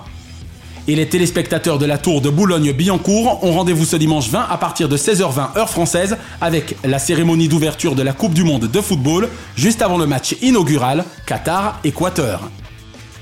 [0.88, 4.88] Et les téléspectateurs de la tour de Boulogne-Billancourt ont rendez-vous ce dimanche 20 à partir
[4.88, 9.28] de 16h20 heure française avec la cérémonie d'ouverture de la Coupe du Monde de football
[9.56, 12.50] juste avant le match inaugural Qatar-Équateur.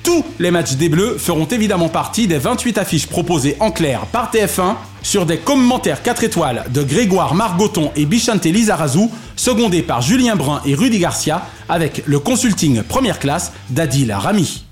[0.08, 4.32] Tous les matchs des Bleus feront évidemment partie des 28 affiches proposées en clair par
[4.32, 10.38] TF1 sur des commentaires 4 étoiles de Grégoire Margoton et Bichante Lizarazu, secondés par Julien
[10.38, 14.64] Brun et Rudy Garcia, avec le consulting première classe d'Adil Rami.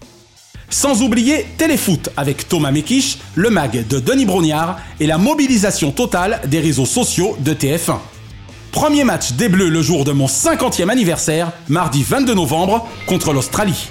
[0.70, 6.40] Sans oublier Téléfoot avec Thomas Mekich, le mag de Denis Brognard et la mobilisation totale
[6.48, 7.98] des réseaux sociaux de TF1.
[8.72, 13.90] Premier match des Bleus le jour de mon 50e anniversaire, mardi 22 novembre, contre l'Australie.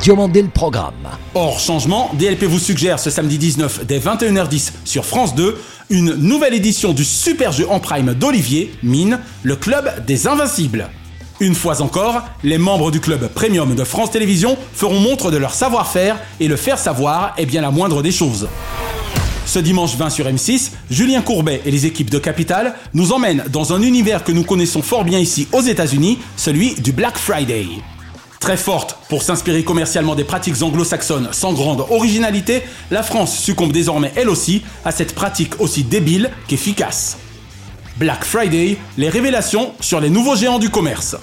[0.00, 0.94] Diomandé le programme.
[1.34, 5.58] Hors changement, DLP vous suggère ce samedi 19 dès 21h10 sur France 2
[5.90, 10.88] une nouvelle édition du super jeu en prime d'Olivier, Mine, le club des invincibles.
[11.38, 15.54] Une fois encore, les membres du club premium de France Télévisions feront montre de leur
[15.54, 18.48] savoir-faire et le faire savoir est bien la moindre des choses.
[19.44, 23.72] Ce dimanche 20 sur M6, Julien Courbet et les équipes de Capital nous emmènent dans
[23.72, 27.66] un univers que nous connaissons fort bien ici aux États-Unis, celui du Black Friday.
[28.40, 34.12] Très forte pour s'inspirer commercialement des pratiques anglo-saxonnes sans grande originalité, la France succombe désormais
[34.16, 37.18] elle aussi à cette pratique aussi débile qu'efficace.
[37.96, 41.16] Black Friday, les révélations sur les nouveaux géants du commerce.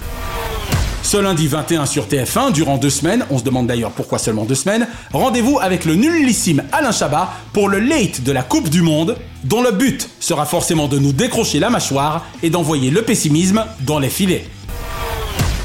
[1.04, 4.54] Ce lundi 21 sur TF1, durant deux semaines, on se demande d'ailleurs pourquoi seulement deux
[4.54, 9.16] semaines, rendez-vous avec le nullissime Alain Chabat pour le late de la Coupe du Monde,
[9.44, 13.98] dont le but sera forcément de nous décrocher la mâchoire et d'envoyer le pessimisme dans
[13.98, 14.46] les filets.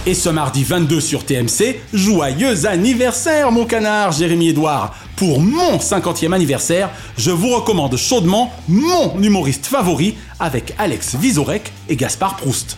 [0.06, 6.32] Et ce mardi 22 sur TMC, joyeux anniversaire mon canard Jérémy Edouard Pour mon 50e
[6.32, 12.78] anniversaire, je vous recommande chaudement mon humoriste favori avec Alex Vizorek et Gaspard Proust.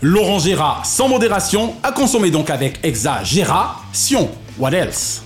[0.00, 4.30] Laurent Gérard sans modération, à consommer donc avec exagération.
[4.56, 5.22] What else?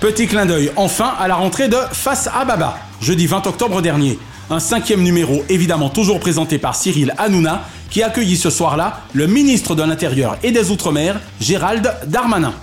[0.00, 4.18] Petit clin d'œil enfin à la rentrée de Face à Baba, jeudi 20 octobre dernier.
[4.48, 9.74] Un cinquième numéro évidemment toujours présenté par Cyril Hanouna qui accueillit ce soir-là le ministre
[9.74, 12.54] de l'Intérieur et des Outre-mer, Gérald Darmanin.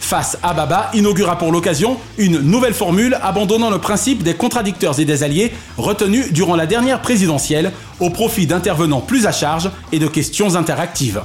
[0.00, 5.04] Face à Baba inaugura pour l'occasion une nouvelle formule abandonnant le principe des contradicteurs et
[5.04, 10.06] des alliés retenus durant la dernière présidentielle au profit d'intervenants plus à charge et de
[10.06, 11.20] questions interactives.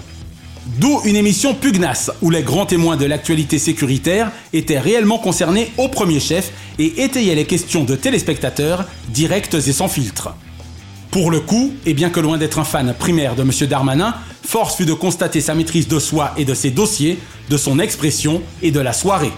[0.75, 5.87] D'où une émission pugnace où les grands témoins de l'actualité sécuritaire étaient réellement concernés au
[5.87, 10.35] premier chef et étayaient les questions de téléspectateurs directes et sans filtre.
[11.09, 13.51] Pour le coup, et bien que loin d'être un fan primaire de M.
[13.67, 14.13] Darmanin,
[14.43, 17.17] force fut de constater sa maîtrise de soi et de ses dossiers,
[17.49, 19.31] de son expression et de la soirée.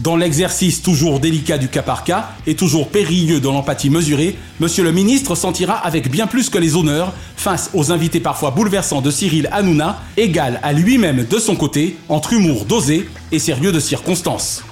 [0.00, 4.82] Dans l'exercice toujours délicat du cas par cas et toujours périlleux dans l'empathie mesurée, Monsieur
[4.82, 9.00] le ministre s'en tira avec bien plus que les honneurs face aux invités parfois bouleversants
[9.00, 13.78] de Cyril Hanouna, égal à lui-même de son côté, entre humour dosé et sérieux de
[13.78, 14.64] circonstance.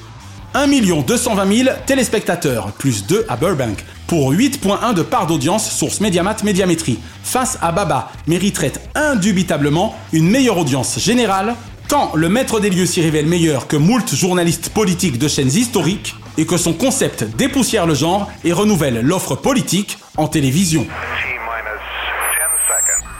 [0.54, 6.36] 1 220 000 téléspectateurs, plus 2 à Burbank, pour 8.1 de part d'audience, source Mediamat
[6.44, 6.98] Médiamétrie.
[7.22, 11.54] Face à Baba, mériterait indubitablement une meilleure audience générale,
[11.92, 16.14] tant le maître des lieux s'y révèle meilleur que moult journalistes politiques de chaînes historiques,
[16.38, 20.86] et que son concept dépoussière le genre et renouvelle l'offre politique en télévision.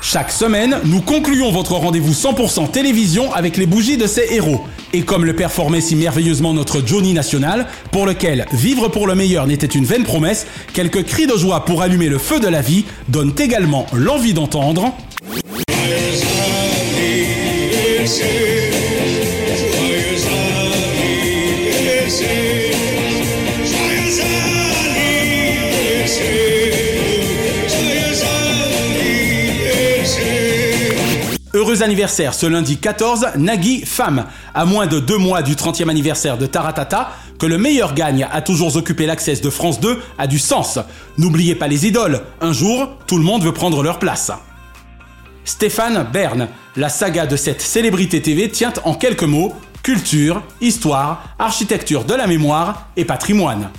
[0.00, 4.62] Chaque semaine, nous concluons votre rendez-vous 100% télévision avec les bougies de ces héros.
[4.94, 9.46] Et comme le performait si merveilleusement notre Johnny National, pour lequel vivre pour le meilleur
[9.46, 12.86] n'était une vaine promesse, quelques cris de joie pour allumer le feu de la vie
[13.10, 14.94] donnent également l'envie d'entendre.
[31.80, 34.26] Anniversaire ce lundi 14, Nagui Femme.
[34.52, 38.42] À moins de deux mois du 30e anniversaire de Taratata, Que le meilleur gagne a
[38.42, 40.78] toujours occupé l'accès de France 2 a du sens.
[41.16, 42.20] N'oubliez pas les idoles.
[42.40, 44.30] Un jour, tout le monde veut prendre leur place.
[45.44, 52.04] Stéphane Bern, la saga de cette célébrité TV tient en quelques mots culture, histoire, architecture
[52.04, 53.70] de la mémoire et patrimoine.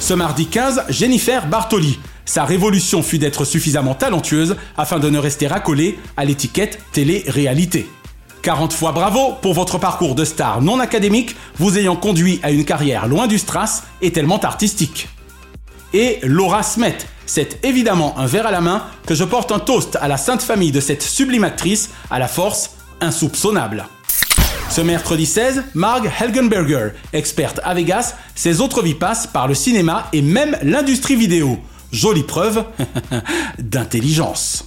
[0.00, 1.98] Ce mardi 15, Jennifer Bartoli.
[2.24, 7.88] Sa révolution fut d'être suffisamment talentueuse afin de ne rester accolée à l'étiquette télé-réalité.
[8.42, 12.64] 40 fois bravo pour votre parcours de star non académique, vous ayant conduit à une
[12.64, 15.08] carrière loin du strass et tellement artistique.
[15.94, 19.96] Et Laura Smet, c'est évidemment un verre à la main que je porte un toast
[20.00, 22.70] à la sainte famille de cette sublime actrice à la force
[23.00, 23.86] insoupçonnable.
[24.70, 30.08] Ce mercredi 16, Marg Helgenberger, experte à Vegas, ses autres vies passent par le cinéma
[30.12, 31.58] et même l'industrie vidéo.
[31.92, 32.64] Jolie preuve
[33.58, 34.64] d'intelligence.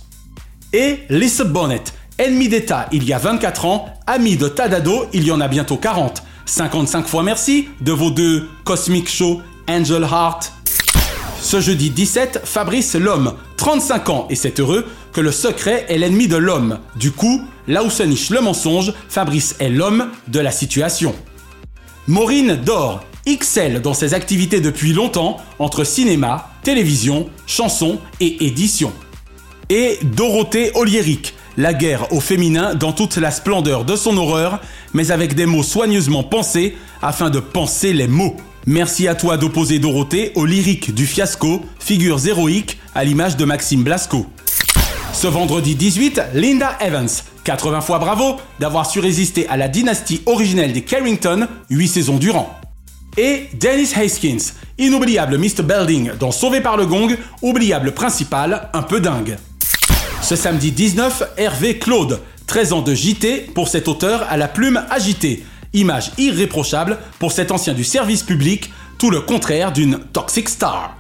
[0.74, 1.84] Et Lisa Bonnet,
[2.18, 5.78] ennemi d'État il y a 24 ans, ami de Tadado il y en a bientôt
[5.78, 6.24] 40.
[6.46, 10.54] 55 fois merci de vos deux Cosmic Show Angel Heart.
[11.42, 16.28] Ce jeudi 17, Fabrice l'homme, 35 ans, et c'est heureux que le secret est l'ennemi
[16.28, 16.80] de l'homme.
[16.96, 21.14] Du coup, là où se niche le mensonge, Fabrice est l'homme de la situation.
[22.08, 28.94] Maureen Dor, XL dans ses activités depuis longtemps entre cinéma, télévision, chanson et édition.
[29.70, 34.62] Et Dorothée Oliéric, la guerre au féminin dans toute la splendeur de son horreur,
[34.94, 38.36] mais avec des mots soigneusement pensés afin de penser les mots.
[38.68, 43.84] Merci à toi d'opposer Dorothée au lyrique du fiasco, figures héroïques à l'image de Maxime
[43.84, 44.26] Blasco.
[45.14, 47.10] Ce vendredi 18, Linda Evans,
[47.44, 52.60] 80 fois bravo d'avoir su résister à la dynastie originelle des Carrington 8 saisons durant.
[53.18, 55.64] Et Dennis Haskins, inoubliable Mr.
[55.64, 59.38] Belding dans Sauvé par le Gong, oubliable principal, un peu dingue.
[60.22, 64.84] Ce samedi 19, Hervé Claude, 13 ans de JT pour cet auteur à la plume
[64.90, 70.98] agitée, image irréprochable pour cet ancien du service public, tout le contraire d'une toxic star.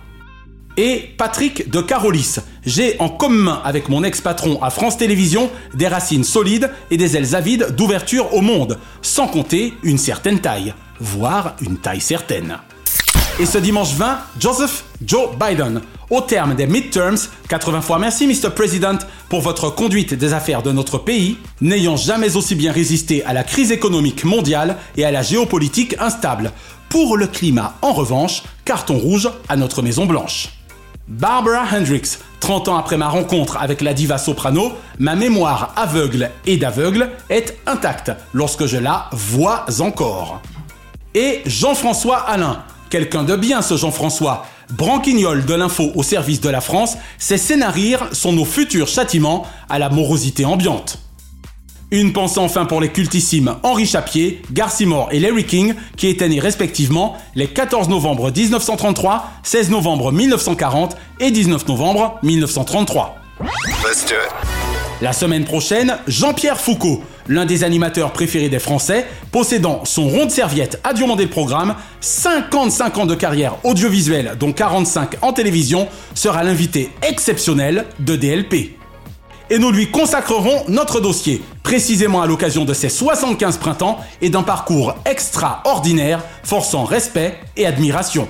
[0.77, 2.35] Et Patrick de Carolis,
[2.65, 7.35] j'ai en commun avec mon ex-patron à France Télévisions des racines solides et des ailes
[7.35, 12.57] avides d'ouverture au monde, sans compter une certaine taille, voire une taille certaine.
[13.39, 15.81] Et ce dimanche 20, Joseph Joe Biden.
[16.09, 17.17] Au terme des midterms,
[17.49, 18.51] 80 fois merci Mr.
[18.55, 23.33] President pour votre conduite des affaires de notre pays, n'ayant jamais aussi bien résisté à
[23.33, 26.51] la crise économique mondiale et à la géopolitique instable.
[26.87, 30.49] Pour le climat, en revanche, carton rouge à notre Maison Blanche.
[31.07, 36.57] Barbara Hendricks, 30 ans après ma rencontre avec la diva soprano, ma mémoire aveugle et
[36.57, 40.41] d'aveugle est intacte lorsque je la vois encore.
[41.15, 46.59] Et Jean-François Alain, quelqu'un de bien ce Jean-François, branquignol de l'info au service de la
[46.59, 50.99] France, ses scénarii sont nos futurs châtiments à la morosité ambiante.
[51.91, 56.41] Une pensée enfin pour les cultissimes Henri Chapier, Garcimore et Larry King, qui étaient nés
[56.41, 63.15] respectivement les 14 novembre 1933, 16 novembre 1940 et 19 novembre 1933.
[65.01, 70.31] La semaine prochaine, Jean-Pierre Foucault, l'un des animateurs préférés des Français, possédant son rond de
[70.31, 76.43] serviette à demander le programme, 55 ans de carrière audiovisuelle, dont 45 en télévision, sera
[76.43, 78.77] l'invité exceptionnel de DLP
[79.49, 84.43] et nous lui consacrerons notre dossier, précisément à l'occasion de ses 75 printemps et d'un
[84.43, 88.27] parcours extraordinaire, forçant respect et admiration.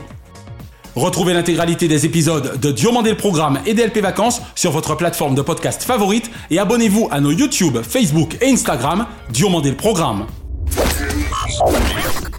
[0.95, 5.41] Retrouvez l'intégralité des épisodes de Diomandé le Programme et DLP Vacances sur votre plateforme de
[5.41, 10.25] podcast favorite et abonnez-vous à nos YouTube, Facebook et Instagram Diomandé le Programme.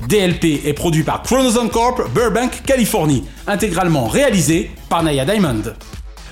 [0.08, 5.62] DLP est produit par Chronozone Corp, Burbank, Californie, intégralement réalisé par Naya Diamond.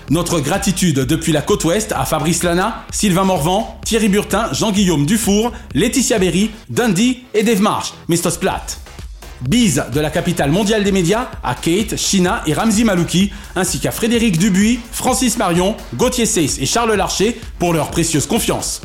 [0.08, 5.52] Notre gratitude depuis la côte ouest à Fabrice Lana, Sylvain Morvan, Thierry Burtin, Jean-Guillaume Dufour,
[5.74, 8.30] Laetitia Berry, Dundee et Dave Marsh, Mr.
[8.30, 8.83] Splat.
[9.48, 13.90] Bise de la capitale mondiale des médias à Kate, Shina et Ramzi Malouki, ainsi qu'à
[13.90, 18.80] Frédéric Dubuis, Francis Marion, Gauthier Seyss et Charles Larcher pour leur précieuse confiance.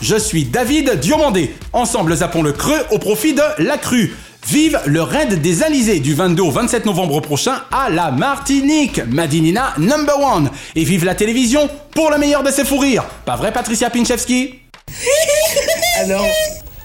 [0.00, 1.54] Je suis David Diomandé.
[1.72, 4.14] Ensemble, zappons le creux au profit de la crue.
[4.46, 9.74] Vive le raid des Alizés du 22 au 27 novembre prochain à la Martinique, Madinina
[9.78, 10.50] number one.
[10.76, 12.82] Et vive la télévision pour le meilleur de ses fous.
[13.24, 14.54] Pas vrai Patricia Pinchevski?
[16.00, 16.24] Alors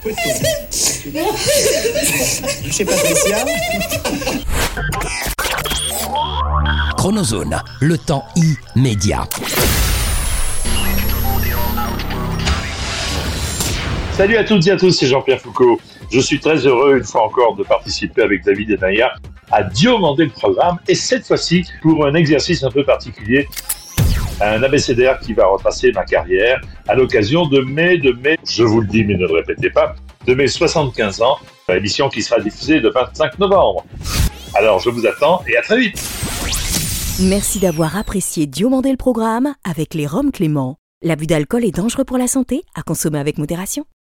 [0.03, 0.19] Patricia
[6.97, 8.25] Chronozone, le temps
[8.75, 9.23] immédiat.
[14.11, 15.79] Salut à toutes et à tous, c'est Jean-Pierre Foucault.
[16.11, 19.13] Je suis très heureux, une fois encore, de participer avec David et Naya
[19.51, 23.47] à diomandé le programme, et cette fois-ci pour un exercice un peu particulier.
[24.41, 28.81] Un abécédaire qui va retracer ma carrière à l'occasion de mai, de mai, je vous
[28.81, 31.37] le dis mais ne le répétez pas, de mes 75 ans,
[31.69, 33.85] émission qui sera diffusée le 25 novembre.
[34.55, 36.01] Alors je vous attends et à très vite.
[37.21, 40.77] Merci d'avoir apprécié Diomandé le programme avec les Roms Clément.
[41.03, 43.85] L'abus d'alcool est dangereux pour la santé, à consommer avec modération.